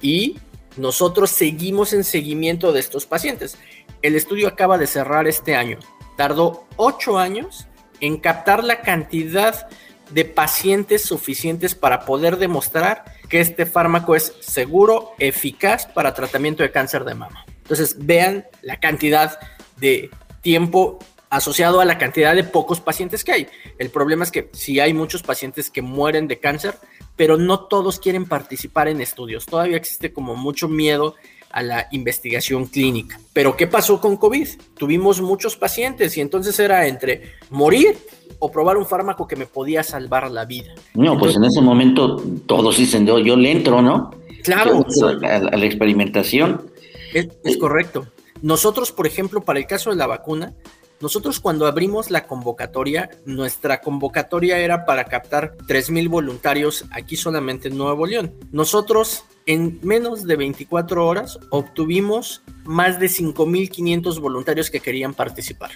[0.00, 0.38] y
[0.76, 3.58] nosotros seguimos en seguimiento de estos pacientes.
[4.02, 5.78] El estudio acaba de cerrar este año.
[6.16, 7.66] Tardó ocho años
[8.00, 9.68] en captar la cantidad
[10.10, 16.70] de pacientes suficientes para poder demostrar que este fármaco es seguro, eficaz para tratamiento de
[16.70, 17.44] cáncer de mama.
[17.62, 19.38] Entonces, vean la cantidad
[19.76, 20.10] de
[20.42, 20.98] tiempo
[21.30, 23.48] asociado a la cantidad de pocos pacientes que hay.
[23.78, 26.74] El problema es que si hay muchos pacientes que mueren de cáncer,
[27.14, 29.46] pero no todos quieren participar en estudios.
[29.46, 31.14] Todavía existe como mucho miedo
[31.50, 33.20] a la investigación clínica.
[33.32, 34.48] Pero ¿qué pasó con COVID?
[34.76, 37.98] Tuvimos muchos pacientes y entonces era entre morir
[38.38, 40.74] o probar un fármaco que me podía salvar la vida.
[40.94, 44.10] No, pues en ese momento todos dicen, yo, yo le entro, ¿no?
[44.42, 44.84] Claro.
[45.22, 46.70] A, la experimentación.
[47.12, 48.06] es correcto.
[48.42, 50.54] Nosotros, por ejemplo, para el caso de la vacuna,
[51.00, 57.78] nosotros cuando abrimos la convocatoria, nuestra convocatoria era para captar 3.000 voluntarios aquí solamente en
[57.78, 58.34] Nuevo León.
[58.52, 65.70] Nosotros en menos de 24 horas obtuvimos más de 5.500 voluntarios que querían participar.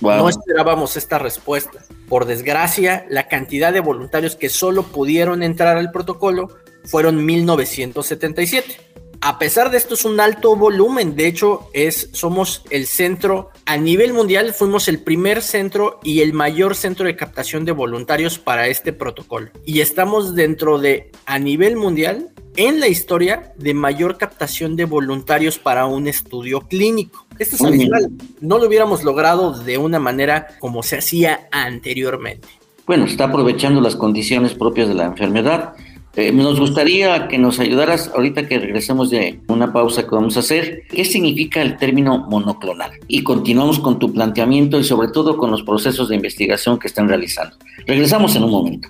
[0.00, 1.84] No esperábamos esta respuesta.
[2.08, 8.87] Por desgracia, la cantidad de voluntarios que solo pudieron entrar al protocolo fueron 1977
[9.20, 13.50] a pesar de esto es un alto volumen, de hecho es somos el centro.
[13.66, 18.38] A nivel mundial fuimos el primer centro y el mayor centro de captación de voluntarios
[18.38, 19.50] para este protocolo.
[19.64, 25.58] Y estamos dentro de a nivel mundial en la historia de mayor captación de voluntarios
[25.58, 27.26] para un estudio clínico.
[27.38, 32.48] Esto es adicional, no lo hubiéramos logrado de una manera como se hacía anteriormente.
[32.86, 35.74] Bueno, está aprovechando las condiciones propias de la enfermedad
[36.18, 40.40] eh, nos gustaría que nos ayudaras ahorita que regresemos de una pausa que vamos a
[40.40, 40.82] hacer.
[40.90, 42.90] ¿Qué significa el término monoclonal?
[43.06, 47.08] Y continuamos con tu planteamiento y sobre todo con los procesos de investigación que están
[47.08, 47.56] realizando.
[47.86, 48.88] Regresamos en un momento.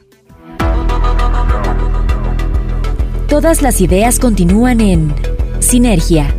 [3.29, 5.15] Todas las ideas continúan en
[5.59, 6.35] Sinergia.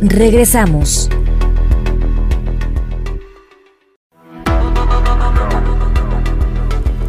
[0.00, 1.08] Regresamos.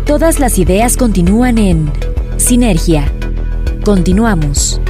[0.08, 2.11] Todas las ideas continúan en
[2.42, 3.06] Sinergia.
[3.86, 4.82] Continuamos.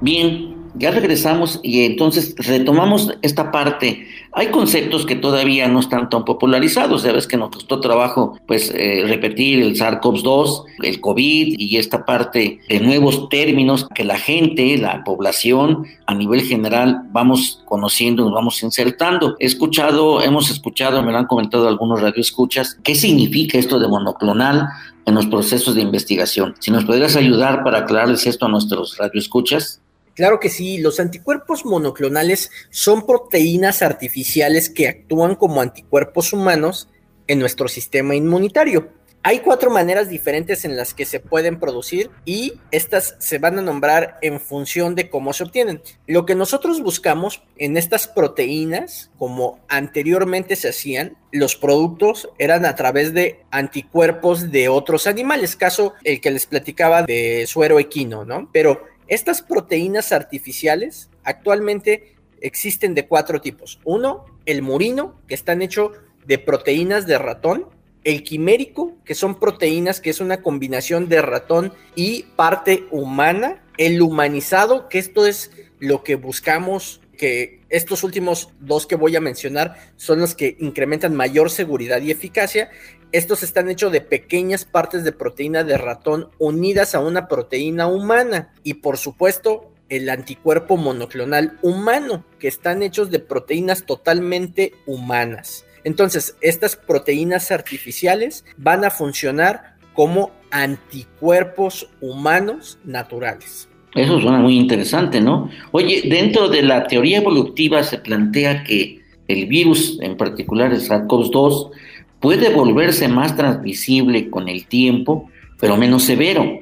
[0.00, 0.47] Bien,
[0.78, 4.06] ya regresamos y entonces retomamos esta parte.
[4.32, 7.02] Hay conceptos que todavía no están tan popularizados.
[7.02, 12.60] Sabes que nos costó trabajo pues eh, repetir el SARS-CoV-2, el COVID y esta parte
[12.68, 18.62] de nuevos términos que la gente, la población a nivel general vamos conociendo, nos vamos
[18.62, 19.36] insertando.
[19.38, 24.68] He escuchado, hemos escuchado, me lo han comentado algunos radioescuchas, qué significa esto de monoclonal
[25.08, 26.54] en los procesos de investigación.
[26.60, 29.80] Si nos pudieras ayudar para aclararles esto a nuestros radioescuchas.
[30.18, 36.88] Claro que sí, los anticuerpos monoclonales son proteínas artificiales que actúan como anticuerpos humanos
[37.28, 38.88] en nuestro sistema inmunitario.
[39.22, 43.62] Hay cuatro maneras diferentes en las que se pueden producir y estas se van a
[43.62, 45.82] nombrar en función de cómo se obtienen.
[46.08, 52.74] Lo que nosotros buscamos en estas proteínas, como anteriormente se hacían, los productos eran a
[52.74, 58.50] través de anticuerpos de otros animales, caso el que les platicaba de suero equino, ¿no?
[58.52, 63.80] Pero estas proteínas artificiales actualmente existen de cuatro tipos.
[63.84, 65.92] Uno, el murino, que están hechos
[66.26, 67.66] de proteínas de ratón.
[68.04, 73.62] El quimérico, que son proteínas que es una combinación de ratón y parte humana.
[73.76, 79.20] El humanizado, que esto es lo que buscamos que estos últimos dos que voy a
[79.20, 82.70] mencionar son los que incrementan mayor seguridad y eficacia.
[83.10, 88.52] Estos están hechos de pequeñas partes de proteína de ratón unidas a una proteína humana
[88.62, 95.64] y por supuesto el anticuerpo monoclonal humano, que están hechos de proteínas totalmente humanas.
[95.84, 103.70] Entonces, estas proteínas artificiales van a funcionar como anticuerpos humanos naturales.
[103.94, 105.50] Eso suena muy interesante, ¿no?
[105.72, 111.70] Oye, dentro de la teoría evolutiva se plantea que el virus, en particular el SARS-CoV-2,
[112.20, 116.60] puede volverse más transmisible con el tiempo, pero menos severo,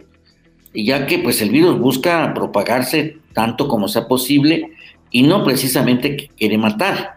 [0.74, 4.70] ya que pues el virus busca propagarse tanto como sea posible
[5.10, 7.16] y no precisamente quiere matar.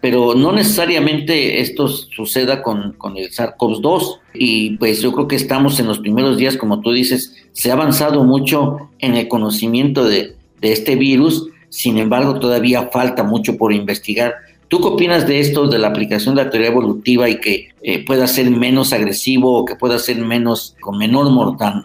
[0.00, 5.86] Pero no necesariamente esto suceda con, el SARS-CoV-2 y pues yo creo que estamos en
[5.86, 10.96] los primeros días, como tú dices, se ha avanzado mucho en el conocimiento de este
[10.96, 14.34] virus, sin embargo todavía falta mucho por investigar
[14.68, 18.04] ¿Tú qué opinas de esto, de la aplicación de la teoría evolutiva y que eh,
[18.04, 21.30] pueda ser menos agresivo o que pueda ser menos, con menor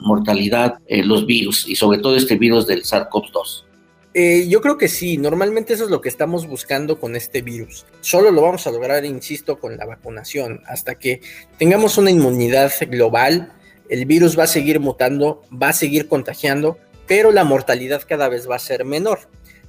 [0.02, 3.66] mortalidad eh, los virus y sobre todo este virus del SARS-CoV-2?
[4.16, 7.86] Eh, yo creo que sí, normalmente eso es lo que estamos buscando con este virus.
[8.02, 10.62] Solo lo vamos a lograr, insisto, con la vacunación.
[10.66, 11.22] Hasta que
[11.60, 13.54] tengamos una inmunidad global,
[13.88, 18.50] el virus va a seguir mutando, va a seguir contagiando, pero la mortalidad cada vez
[18.50, 19.20] va a ser menor.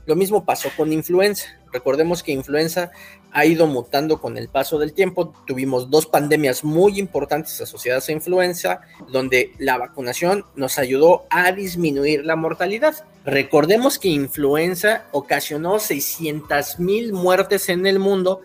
[0.06, 1.59] Lo mismo pasó con influenza.
[1.72, 2.90] Recordemos que influenza
[3.32, 5.32] ha ido mutando con el paso del tiempo.
[5.46, 8.80] Tuvimos dos pandemias muy importantes asociadas a influenza,
[9.10, 12.94] donde la vacunación nos ayudó a disminuir la mortalidad.
[13.24, 18.40] Recordemos que influenza ocasionó 600 mil muertes en el mundo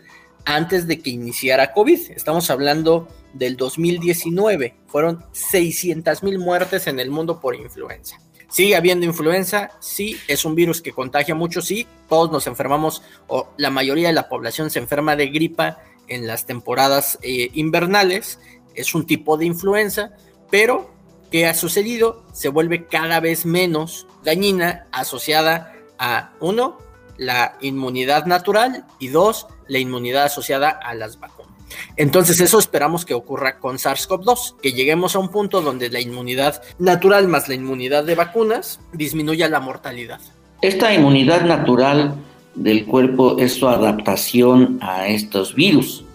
[0.45, 2.11] antes de que iniciara COVID.
[2.11, 4.75] Estamos hablando del 2019.
[4.87, 8.17] Fueron 600 mil muertes en el mundo por influenza.
[8.55, 13.49] Sigue habiendo influenza, sí, es un virus que contagia mucho, sí, todos nos enfermamos o
[13.57, 18.39] la mayoría de la población se enferma de gripa en las temporadas eh, invernales,
[18.73, 20.11] es un tipo de influenza,
[20.49, 20.89] pero
[21.31, 22.23] ¿qué ha sucedido?
[22.31, 26.77] Se vuelve cada vez menos dañina asociada a, uno,
[27.17, 31.54] la inmunidad natural y dos, la inmunidad asociada a las vacunas.
[31.97, 36.61] Entonces eso esperamos que ocurra con SARS-CoV-2, que lleguemos a un punto donde la inmunidad
[36.79, 40.19] natural más la inmunidad de vacunas disminuya la mortalidad.
[40.61, 42.15] Esta inmunidad natural
[42.55, 46.05] del cuerpo es su adaptación a estos virus,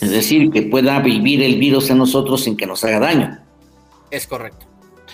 [0.00, 3.38] es decir, que pueda vivir el virus en nosotros sin que nos haga daño.
[4.10, 4.66] Es correcto.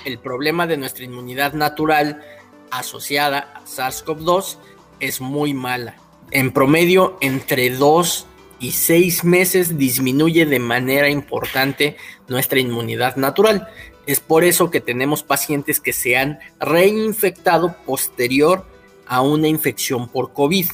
[0.05, 2.23] El problema de nuestra inmunidad natural
[2.71, 4.57] asociada a SARS-CoV-2
[5.01, 5.97] es muy mala.
[6.31, 8.27] En promedio, entre 2
[8.59, 11.97] y seis meses disminuye de manera importante
[12.29, 13.69] nuestra inmunidad natural.
[14.07, 18.67] Es por eso que tenemos pacientes que se han reinfectado posterior
[19.07, 20.67] a una infección por COVID.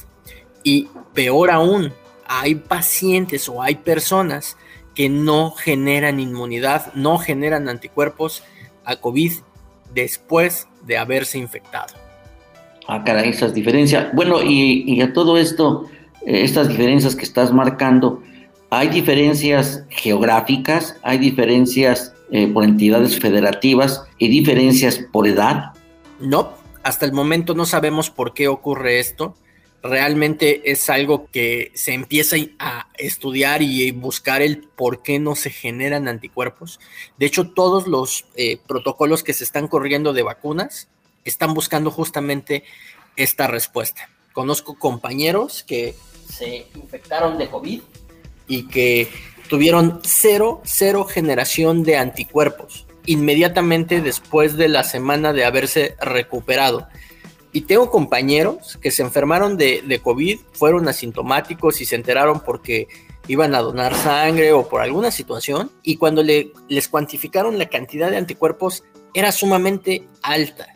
[0.63, 1.93] Y peor aún,
[2.27, 4.57] hay pacientes o hay personas
[4.95, 8.43] que no generan inmunidad, no generan anticuerpos
[8.83, 9.31] a COVID
[9.93, 11.93] después de haberse infectado.
[12.87, 14.13] Ah, caray, diferencias.
[14.13, 15.89] Bueno, y, a todo esto,
[16.25, 18.21] estas diferencias que estás marcando,
[18.69, 25.73] hay diferencias geográficas, hay diferencias eh, por entidades federativas y diferencias por edad.
[26.19, 26.53] No,
[26.83, 29.35] hasta el momento no sabemos por qué ocurre esto.
[29.83, 35.49] Realmente es algo que se empieza a estudiar y buscar el por qué no se
[35.49, 36.79] generan anticuerpos.
[37.17, 40.87] De hecho, todos los eh, protocolos que se están corriendo de vacunas
[41.25, 42.63] están buscando justamente
[43.15, 44.09] esta respuesta.
[44.33, 45.95] Conozco compañeros que
[46.31, 47.81] se infectaron de COVID
[48.47, 49.07] y que
[49.49, 56.87] tuvieron cero, cero generación de anticuerpos inmediatamente después de la semana de haberse recuperado.
[57.51, 62.87] Y tengo compañeros que se enfermaron de, de, COVID, fueron asintomáticos y se enteraron porque
[63.27, 65.71] iban a donar sangre o por alguna situación.
[65.83, 70.67] Y cuando le, les cuantificaron la cantidad de anticuerpos, era sumamente alta,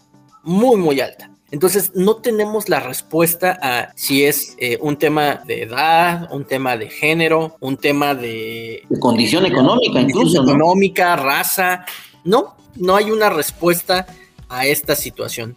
[0.44, 1.32] muy, muy alta.
[1.56, 6.76] Entonces, no tenemos la respuesta a si es eh, un tema de edad, un tema
[6.76, 8.84] de género, un tema de...
[8.90, 10.44] de condición económica, incluso.
[10.44, 11.86] Económica, raza.
[12.26, 14.06] No, no hay una respuesta
[14.50, 15.56] a esta situación.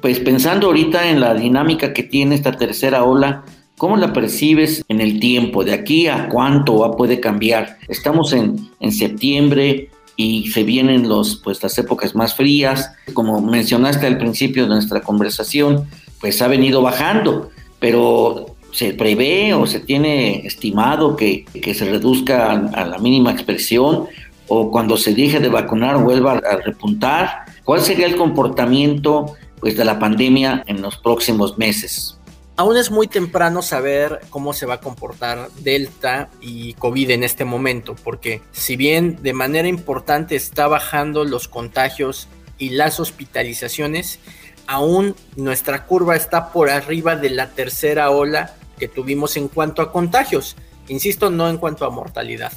[0.00, 3.44] Pues pensando ahorita en la dinámica que tiene esta tercera ola,
[3.76, 5.64] ¿cómo la percibes en el tiempo?
[5.64, 7.78] ¿De aquí a cuánto puede cambiar?
[7.88, 12.92] Estamos en, en septiembre, y se vienen los, pues, las épocas más frías.
[13.12, 15.86] Como mencionaste al principio de nuestra conversación,
[16.20, 22.50] pues ha venido bajando, pero se prevé o se tiene estimado que, que se reduzca
[22.50, 24.06] a, la mínima expresión
[24.48, 27.44] o cuando se deje de vacunar vuelva a repuntar.
[27.64, 32.18] ¿Cuál sería el comportamiento pues, de la pandemia en los próximos meses?
[32.56, 37.44] Aún es muy temprano saber cómo se va a comportar Delta y COVID en este
[37.44, 44.20] momento, porque si bien de manera importante está bajando los contagios y las hospitalizaciones,
[44.68, 49.90] aún nuestra curva está por arriba de la tercera ola que tuvimos en cuanto a
[49.90, 50.54] contagios,
[50.86, 52.52] insisto, no en cuanto a mortalidad.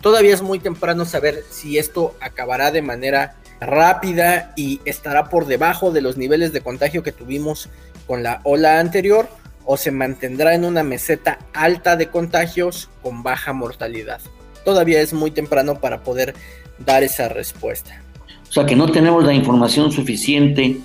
[0.00, 5.90] Todavía es muy temprano saber si esto acabará de manera rápida y estará por debajo
[5.90, 7.68] de los niveles de contagio que tuvimos
[8.06, 9.28] con la ola anterior
[9.64, 14.20] o se mantendrá en una meseta alta de contagios con baja mortalidad.
[14.64, 16.34] Todavía es muy temprano para poder
[16.78, 18.00] dar esa respuesta.
[18.48, 20.76] O sea que no tenemos la información suficiente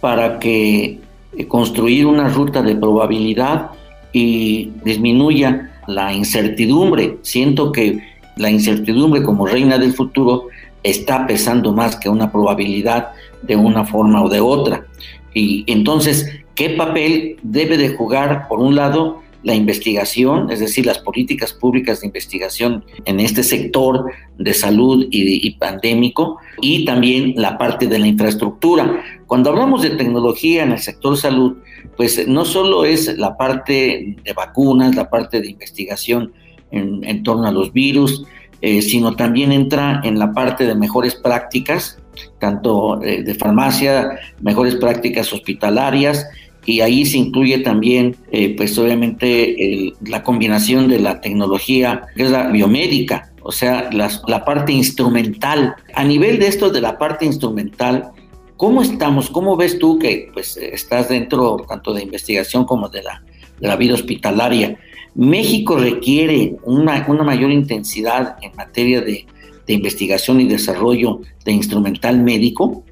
[0.00, 1.00] para que
[1.36, 3.70] eh, construir una ruta de probabilidad
[4.12, 7.18] y disminuya la incertidumbre.
[7.22, 8.02] Siento que
[8.36, 10.48] la incertidumbre como reina del futuro
[10.82, 13.10] está pesando más que una probabilidad
[13.42, 14.86] de una forma o de otra.
[15.34, 20.98] Y entonces, ¿qué papel debe de jugar, por un lado, la investigación, es decir, las
[20.98, 27.86] políticas públicas de investigación en este sector de salud y, pandémico, y también la parte
[27.86, 29.02] de la infraestructura.
[29.26, 31.56] Cuando hablamos de tecnología en el sector salud,
[31.96, 36.34] pues no solo es la parte de vacunas, la parte de investigación
[36.70, 38.26] en, torno a los virus,
[38.60, 41.96] eh, sino también entra en la parte de mejores prácticas
[42.38, 46.26] tanto eh, de farmacia, mejores prácticas hospitalarias,
[46.66, 52.30] y ahí se incluye también, eh, pues obviamente, la combinación de la tecnología, que es
[52.30, 55.74] la biomédica, o sea, la parte instrumental.
[55.94, 58.10] A nivel de esto de la parte instrumental,
[58.56, 59.30] ¿cómo estamos?
[59.30, 63.22] ¿Cómo ves tú que pues, estás dentro tanto de investigación como de la,
[63.58, 64.76] la vida hospitalaria?
[65.14, 69.26] México requiere una, una mayor intensidad en materia de,
[69.66, 72.84] de investigación y desarrollo de instrumental médico,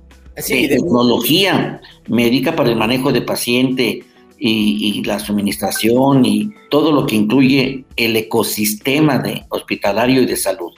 [0.47, 4.05] de tecnología médica para el manejo de paciente
[4.39, 10.73] y, la suministración y todo lo que incluye el ecosistema de hospitalario y de salud.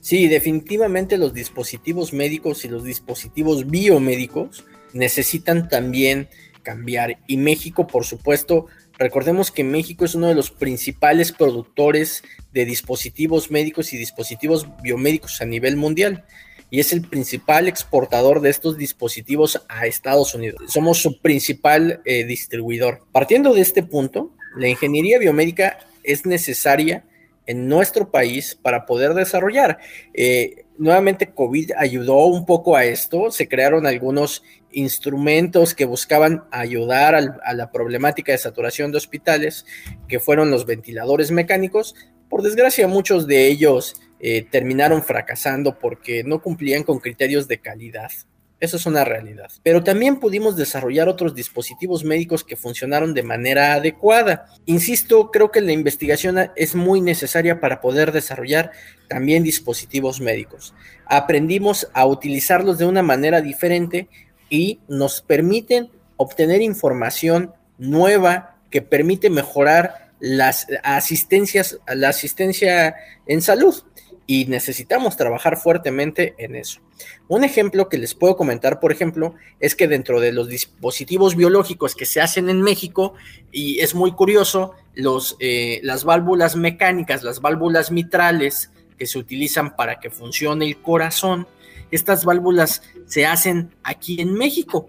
[0.00, 6.28] Sí, definitivamente los dispositivos médicos y los dispositivos biomédicos necesitan también
[6.62, 7.18] cambiar.
[7.26, 8.66] Y México, por supuesto,
[8.98, 12.22] Recordemos que México es uno de los principales productores
[12.52, 16.24] de dispositivos médicos y dispositivos biomédicos a nivel mundial
[16.70, 20.62] y es el principal exportador de estos dispositivos a Estados Unidos.
[20.68, 23.02] Somos su principal eh, distribuidor.
[23.12, 27.04] Partiendo de este punto, la ingeniería biomédica es necesaria
[27.46, 29.78] en nuestro país para poder desarrollar.
[30.14, 34.42] Eh, nuevamente COVID ayudó un poco a esto, se crearon algunos
[34.72, 39.64] instrumentos que buscaban ayudar a la problemática de saturación de hospitales,
[40.08, 41.94] que fueron los ventiladores mecánicos.
[42.28, 48.10] Por desgracia, muchos de ellos eh, terminaron fracasando porque no cumplían con criterios de calidad.
[48.58, 49.50] Eso es una realidad.
[49.62, 54.46] Pero también pudimos desarrollar otros dispositivos médicos que funcionaron de manera adecuada.
[54.64, 58.70] Insisto, creo que la investigación es muy necesaria para poder desarrollar
[59.08, 60.72] también dispositivos médicos.
[61.04, 64.08] Aprendimos a utilizarlos de una manera diferente
[64.48, 72.94] y nos permiten obtener información nueva que permite mejorar las asistencias, la asistencia
[73.26, 73.84] en salud
[74.26, 76.80] y necesitamos trabajar fuertemente en eso.
[77.28, 81.94] Un ejemplo que les puedo comentar, por ejemplo, es que dentro de los dispositivos biológicos
[81.94, 83.14] que se hacen en México,
[83.52, 89.76] y es muy curioso, los, eh, las válvulas mecánicas, las válvulas mitrales que se utilizan
[89.76, 91.46] para que funcione el corazón,
[91.90, 94.88] estas válvulas se hacen aquí en México,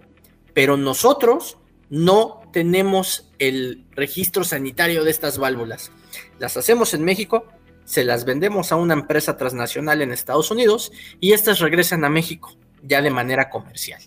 [0.52, 1.58] pero nosotros
[1.90, 5.92] no tenemos el registro sanitario de estas válvulas.
[6.38, 7.46] Las hacemos en México,
[7.88, 12.54] se las vendemos a una empresa transnacional en Estados Unidos y estas regresan a México
[12.82, 14.02] ya de manera comercial,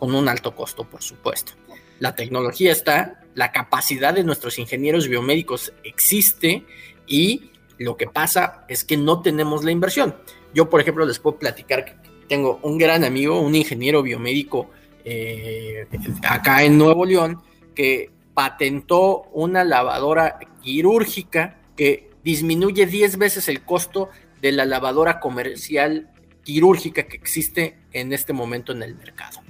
[0.00, 1.52] con un alto costo, por supuesto.
[2.00, 6.66] La tecnología está, la capacidad de nuestros ingenieros biomédicos existe
[7.06, 10.16] y lo que pasa es que no tenemos la inversión.
[10.52, 11.94] Yo, por ejemplo, les puedo platicar que
[12.28, 14.70] tengo un gran amigo, un ingeniero biomédico
[15.04, 15.86] eh,
[16.28, 17.40] acá en Nuevo León,
[17.72, 24.10] que patentó una lavadora quirúrgica que disminuye 10 veces el costo
[24.40, 26.08] de la lavadora comercial
[26.44, 29.40] quirúrgica que existe en este momento en el mercado.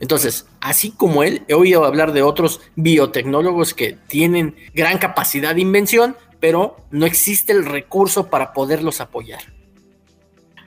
[0.00, 5.62] Entonces, así como él, he oído hablar de otros biotecnólogos que tienen gran capacidad de
[5.62, 9.42] invención, pero no existe el recurso para poderlos apoyar.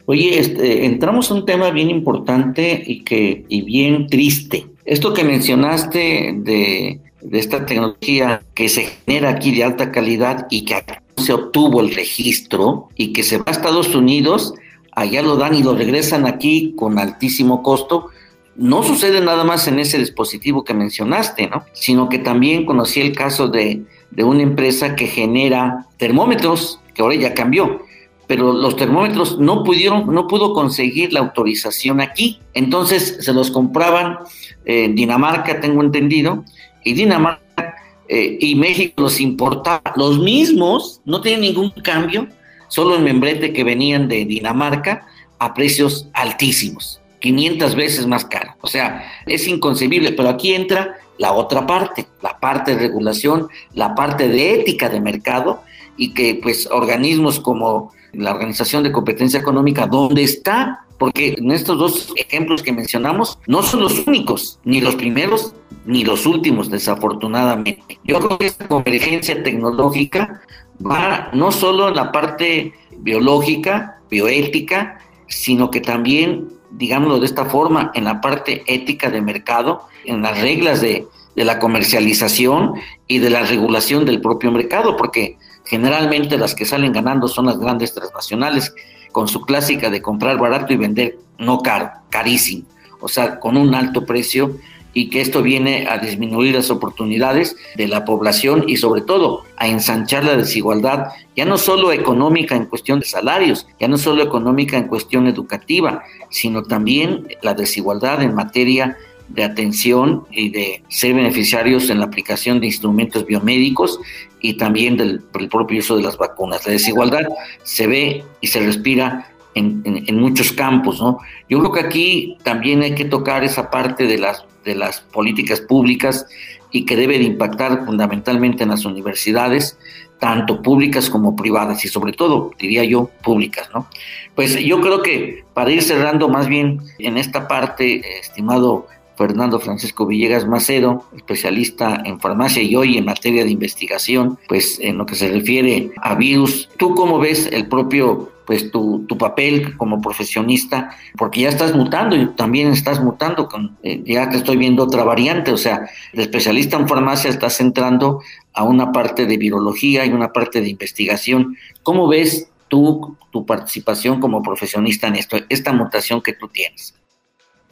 [0.08, 4.68] Oye, este, entramos a un tema bien importante y, que, y bien triste.
[4.86, 10.66] Esto que mencionaste de, de esta tecnología que se genera aquí de alta calidad y
[10.66, 10.84] que
[11.18, 14.54] se obtuvo el registro y que se va a Estados Unidos,
[14.92, 18.10] allá lo dan y lo regresan aquí con altísimo costo.
[18.56, 21.66] No sucede nada más en ese dispositivo que mencionaste, ¿no?
[21.74, 27.16] Sino que también conocí el caso de, de una empresa que genera termómetros, que ahora
[27.16, 27.82] ya cambió,
[28.28, 32.40] pero los termómetros no pudieron, no pudo conseguir la autorización aquí.
[32.54, 34.20] Entonces se los compraban
[34.66, 36.46] en Dinamarca, tengo entendido,
[36.86, 37.76] y Dinamarca
[38.08, 39.82] eh, y México los importaba.
[39.98, 42.30] Los mismos, no tienen ningún cambio,
[42.70, 45.06] solo en membrete que venían de Dinamarca
[45.40, 48.54] a precios altísimos, 500 veces más caro.
[48.62, 53.96] O sea, es inconcebible, pero aquí entra la otra parte, la parte de regulación, la
[53.96, 55.62] parte de ética de mercado
[55.98, 60.86] y que pues organismos como la Organización de Competencia Económica, ¿dónde está?
[60.98, 65.54] Porque en estos dos ejemplos que mencionamos no son los únicos, ni los primeros
[65.86, 68.00] ni los últimos, desafortunadamente.
[68.04, 70.42] Yo creo que esta convergencia tecnológica
[70.86, 77.92] va no solo en la parte biológica, bioética, sino que también, digámoslo de esta forma,
[77.94, 82.74] en la parte ética de mercado, en las reglas de, de la comercialización
[83.08, 87.58] y de la regulación del propio mercado, porque generalmente las que salen ganando son las
[87.60, 88.74] grandes transnacionales,
[89.12, 92.64] con su clásica de comprar barato y vender no caro, carísimo,
[93.00, 94.58] o sea, con un alto precio
[94.96, 99.68] y que esto viene a disminuir las oportunidades de la población y sobre todo a
[99.68, 104.78] ensanchar la desigualdad, ya no solo económica en cuestión de salarios, ya no solo económica
[104.78, 108.98] en cuestión educativa, sino también la desigualdad en materia
[109.30, 114.00] de atención y de ser beneficiarios en la aplicación de instrumentos biomédicos
[114.40, 116.66] y también del, propio uso de las vacunas.
[116.66, 117.28] La desigualdad
[117.64, 121.20] se ve y se respira en, en, muchos campos, ¿no?
[121.50, 125.62] Yo creo que aquí también hay que tocar esa parte de las de las políticas
[125.62, 126.26] públicas
[126.72, 129.78] y que debe de impactar fundamentalmente en las universidades,
[130.20, 133.88] tanto públicas como privadas y sobre todo, diría yo, públicas, ¿no?
[134.34, 138.88] Pues yo creo que para ir cerrando más bien en esta parte, estimado
[139.18, 144.98] Fernando Francisco Villegas Macedo, especialista en farmacia y hoy en materia de investigación, pues en
[144.98, 149.76] lo que se refiere a virus, ¿tú cómo ves el propio pues tu, tu, papel
[149.76, 154.58] como profesionista, porque ya estás mutando y también estás mutando, con, eh, ya que estoy
[154.58, 158.22] viendo otra variante, o sea, el especialista en farmacia estás entrando
[158.54, 161.58] a una parte de virología y una parte de investigación.
[161.82, 166.94] ¿Cómo ves tú tu participación como profesionista en esto, esta mutación que tú tienes?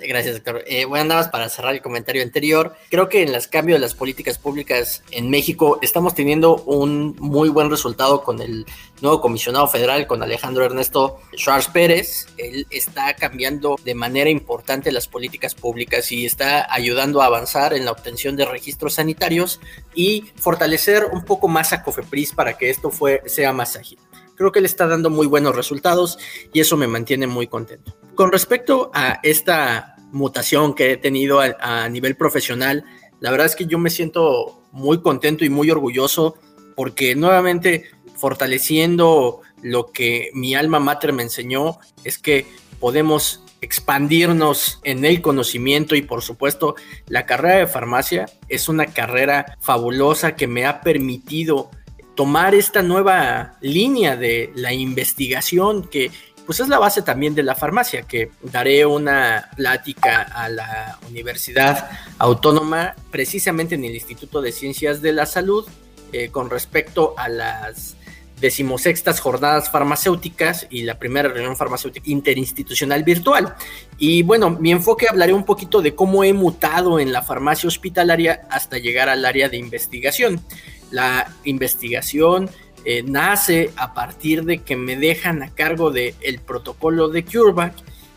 [0.08, 0.64] Gracias, doctor.
[0.68, 2.76] Eh, bueno, nada más para cerrar el comentario anterior.
[2.89, 7.49] Creo que en el cambio de las políticas públicas en México estamos teniendo un muy
[7.49, 8.66] buen resultado con el
[9.01, 12.28] nuevo comisionado federal, con Alejandro Ernesto Schwarz Pérez.
[12.38, 17.86] Él está cambiando de manera importante las políticas públicas y está ayudando a avanzar en
[17.86, 19.60] la obtención de registros sanitarios
[19.93, 23.99] y fortalecer un poco más a COFEPRIS para que esto fue, sea más ágil
[24.36, 26.18] creo que le está dando muy buenos resultados
[26.51, 27.95] y eso me mantiene muy contento.
[28.16, 32.86] Con respecto a esta mutación que he tenido a, nivel profesional,
[33.20, 36.38] la verdad es que yo me siento muy contento y muy orgulloso
[36.76, 42.45] porque nuevamente fortaleciendo lo que mi alma mater me enseñó es que
[42.80, 46.76] podemos expandirnos en el conocimiento y por supuesto
[47.07, 51.72] la carrera de farmacia es una carrera fabulosa que me ha permitido
[52.16, 56.11] tomar esta nueva línea de la investigación que
[56.46, 61.89] pues es la base también de la farmacia, que daré una plática a la Universidad
[62.18, 65.66] Autónoma, precisamente en el Instituto de Ciencias de la Salud,
[66.12, 67.96] eh, con respecto a las
[68.44, 73.56] decimosextas jornadas farmacéuticas y la primera reunión farmacéutica interinstitucional virtual.
[73.98, 78.41] Y bueno, mi enfoque hablaré un poquito de cómo he mutado en la farmacia hospitalaria
[78.50, 80.41] hasta llegar al área de investigación.
[80.91, 82.50] La investigación
[82.86, 87.73] eh, nace a partir de que me dejan a cargo del el protocolo de CureVac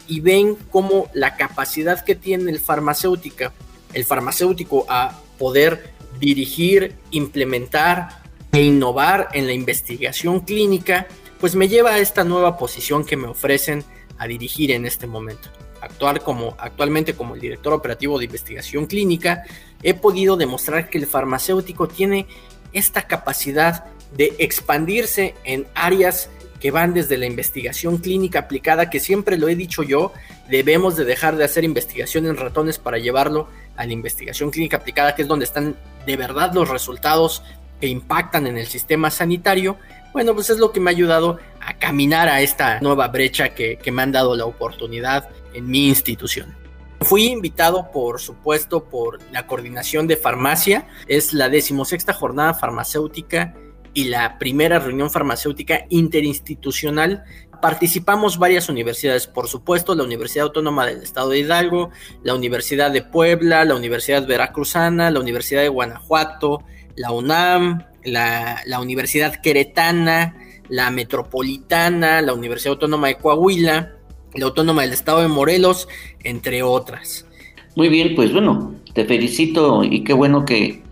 [0.09, 3.53] y ven cómo la capacidad que tiene el farmacéutico,
[3.93, 11.07] el farmacéutico a poder dirigir, implementar e innovar en la investigación clínica,
[11.39, 13.85] pues me lleva a esta nueva posición que me ofrecen
[14.19, 15.49] a dirigir en este momento.
[15.81, 19.45] Actuar como, actualmente como el director operativo de investigación clínica,
[19.83, 22.27] he podido demostrar que el farmacéutico tiene
[22.73, 23.85] esta capacidad
[24.15, 26.31] de expandirse en áreas
[26.61, 30.13] que van desde la investigación clínica aplicada, que siempre lo he dicho yo,
[30.49, 35.15] debemos de dejar de hacer investigación en ratones para llevarlo a la investigación clínica aplicada,
[35.15, 35.77] que es donde están
[36.07, 37.43] de verdad los resultados
[37.81, 39.77] que impactan en el sistema sanitario,
[40.13, 43.79] bueno, pues es lo que me ha ayudado a caminar a esta nueva brecha que,
[43.93, 46.55] me han dado la oportunidad en mi institución.
[47.03, 50.87] Fui invitado, por supuesto, por la coordinación de farmacia.
[51.07, 53.55] Es la decimosexta jornada farmacéutica
[53.97, 57.25] y la primera reunión farmacéutica interinstitucional.
[57.63, 61.89] Participamos varias universidades, por supuesto, la Universidad Autónoma del Estado de Hidalgo,
[62.23, 66.63] la Universidad de Puebla, la Universidad Veracruzana, la Universidad de Guanajuato,
[66.95, 70.37] la UNAM, la, Universidad Queretana,
[70.69, 73.95] la Metropolitana, la Universidad Autónoma de Coahuila,
[74.35, 75.89] la Autónoma del Estado de Morelos,
[76.23, 77.25] entre otras.
[77.77, 80.83] Muy bien, pues bueno, te felicito y qué bueno que,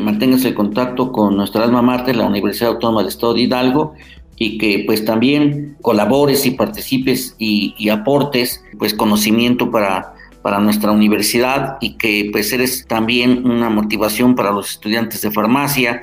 [0.00, 3.94] mantengas el contacto con nuestra alma mater, la Universidad Autónoma del Estado de Hidalgo,
[4.36, 10.92] y que pues también colabores y participes y, y aportes pues conocimiento para para nuestra
[10.92, 16.00] universidad y que pues eres también una motivación para los estudiantes de farmacia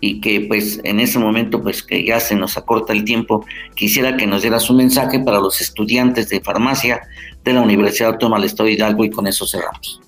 [0.00, 4.16] y que pues en ese momento pues que ya se nos acorta el tiempo, quisiera
[4.16, 7.00] que nos dieras un mensaje para los estudiantes de farmacia
[7.42, 10.00] de la Universidad Autónoma del Estado de Hidalgo y con eso cerramos.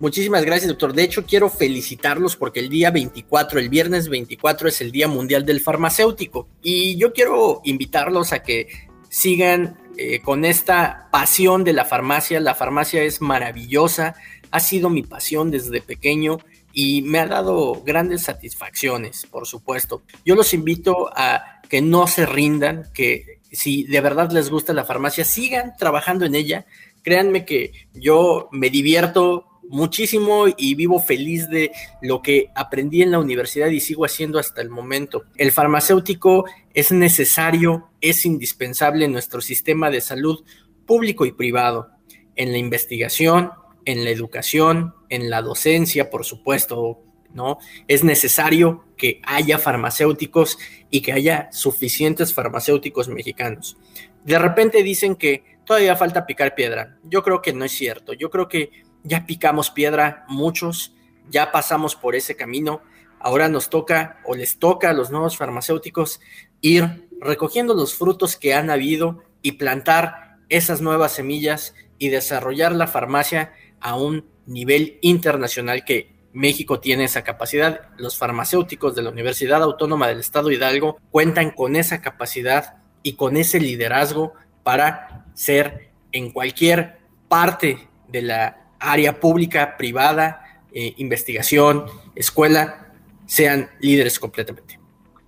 [0.00, 0.94] Muchísimas gracias, doctor.
[0.94, 5.44] De hecho, quiero felicitarlos porque el día 24, el viernes 24 es el Día Mundial
[5.44, 8.68] del Farmacéutico y yo quiero invitarlos a que
[9.10, 12.40] sigan eh, con esta pasión de la farmacia.
[12.40, 14.14] La farmacia es maravillosa,
[14.50, 16.38] ha sido mi pasión desde pequeño
[16.72, 20.00] y me ha dado grandes satisfacciones, por supuesto.
[20.24, 24.86] Yo los invito a que no se rindan, que si de verdad les gusta la
[24.86, 26.64] farmacia, sigan trabajando en ella.
[27.02, 31.70] Créanme que yo me divierto muchísimo y vivo feliz de
[32.02, 35.24] lo que aprendí en la universidad y sigo haciendo hasta el momento.
[35.36, 36.44] El farmacéutico
[36.74, 40.44] es necesario, es indispensable en nuestro sistema de salud
[40.86, 41.90] público y privado,
[42.34, 43.52] en la investigación,
[43.84, 47.00] en la educación, en la docencia, por supuesto,
[47.32, 47.58] ¿no?
[47.86, 50.58] Es necesario que haya farmacéuticos
[50.90, 53.76] y que haya suficientes farmacéuticos mexicanos.
[54.24, 56.98] De repente dicen que todavía falta picar piedra.
[57.04, 58.12] Yo creo que no es cierto.
[58.12, 58.70] Yo creo que
[59.02, 60.94] ya picamos piedra muchos,
[61.28, 62.82] ya pasamos por ese camino,
[63.18, 66.20] ahora nos toca o les toca a los nuevos farmacéuticos
[66.60, 72.86] ir recogiendo los frutos que han habido y plantar esas nuevas semillas y desarrollar la
[72.86, 77.88] farmacia a un nivel internacional que México tiene esa capacidad.
[77.96, 83.36] Los farmacéuticos de la Universidad Autónoma del Estado Hidalgo cuentan con esa capacidad y con
[83.36, 86.98] ese liderazgo para ser en cualquier
[87.28, 92.92] parte de la área pública, privada, eh, investigación, escuela,
[93.26, 94.78] sean líderes completamente.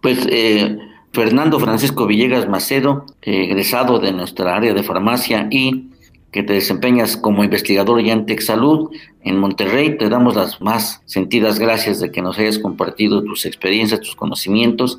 [0.01, 0.77] Pues eh,
[1.13, 5.91] Fernando Francisco Villegas Macedo, egresado de nuestra área de farmacia y
[6.33, 8.91] que te desempeñas como investigador ya en Salud
[9.23, 9.99] en Monterrey.
[9.99, 14.99] Te damos las más sentidas gracias de que nos hayas compartido tus experiencias, tus conocimientos.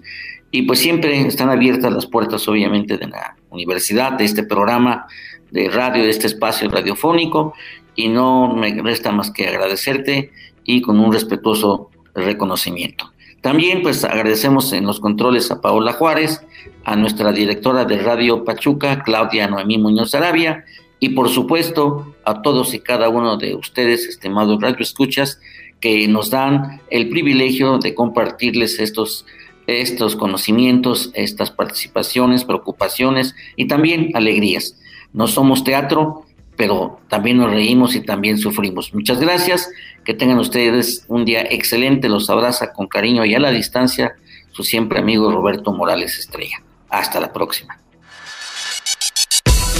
[0.51, 5.07] Y pues siempre están abiertas las puertas, obviamente, de la universidad, de este programa
[5.49, 7.55] de radio, de este espacio radiofónico
[7.95, 10.31] y no me resta más que agradecerte
[10.63, 13.11] y con un respetuoso reconocimiento.
[13.41, 16.45] También pues agradecemos en los controles a Paola Juárez,
[16.85, 20.63] a nuestra directora de Radio Pachuca, Claudia Noemí Muñoz Arabia,
[20.99, 25.41] y por supuesto a todos y cada uno de ustedes, estimados radio escuchas,
[25.81, 29.25] que nos dan el privilegio de compartirles estos,
[29.67, 34.79] estos conocimientos, estas participaciones, preocupaciones y también alegrías.
[35.11, 36.23] No somos teatro,
[36.55, 38.93] pero también nos reímos y también sufrimos.
[38.93, 39.69] Muchas gracias,
[40.03, 44.15] que tengan ustedes un día excelente, los abraza con cariño y a la distancia
[44.51, 46.61] su siempre amigo Roberto Morales Estrella.
[46.89, 47.79] Hasta la próxima.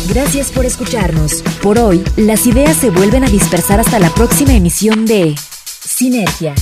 [0.10, 1.44] Gracias por escucharnos.
[1.62, 6.56] Por hoy, las ideas se vuelven a dispersar hasta la próxima emisión de Sinergia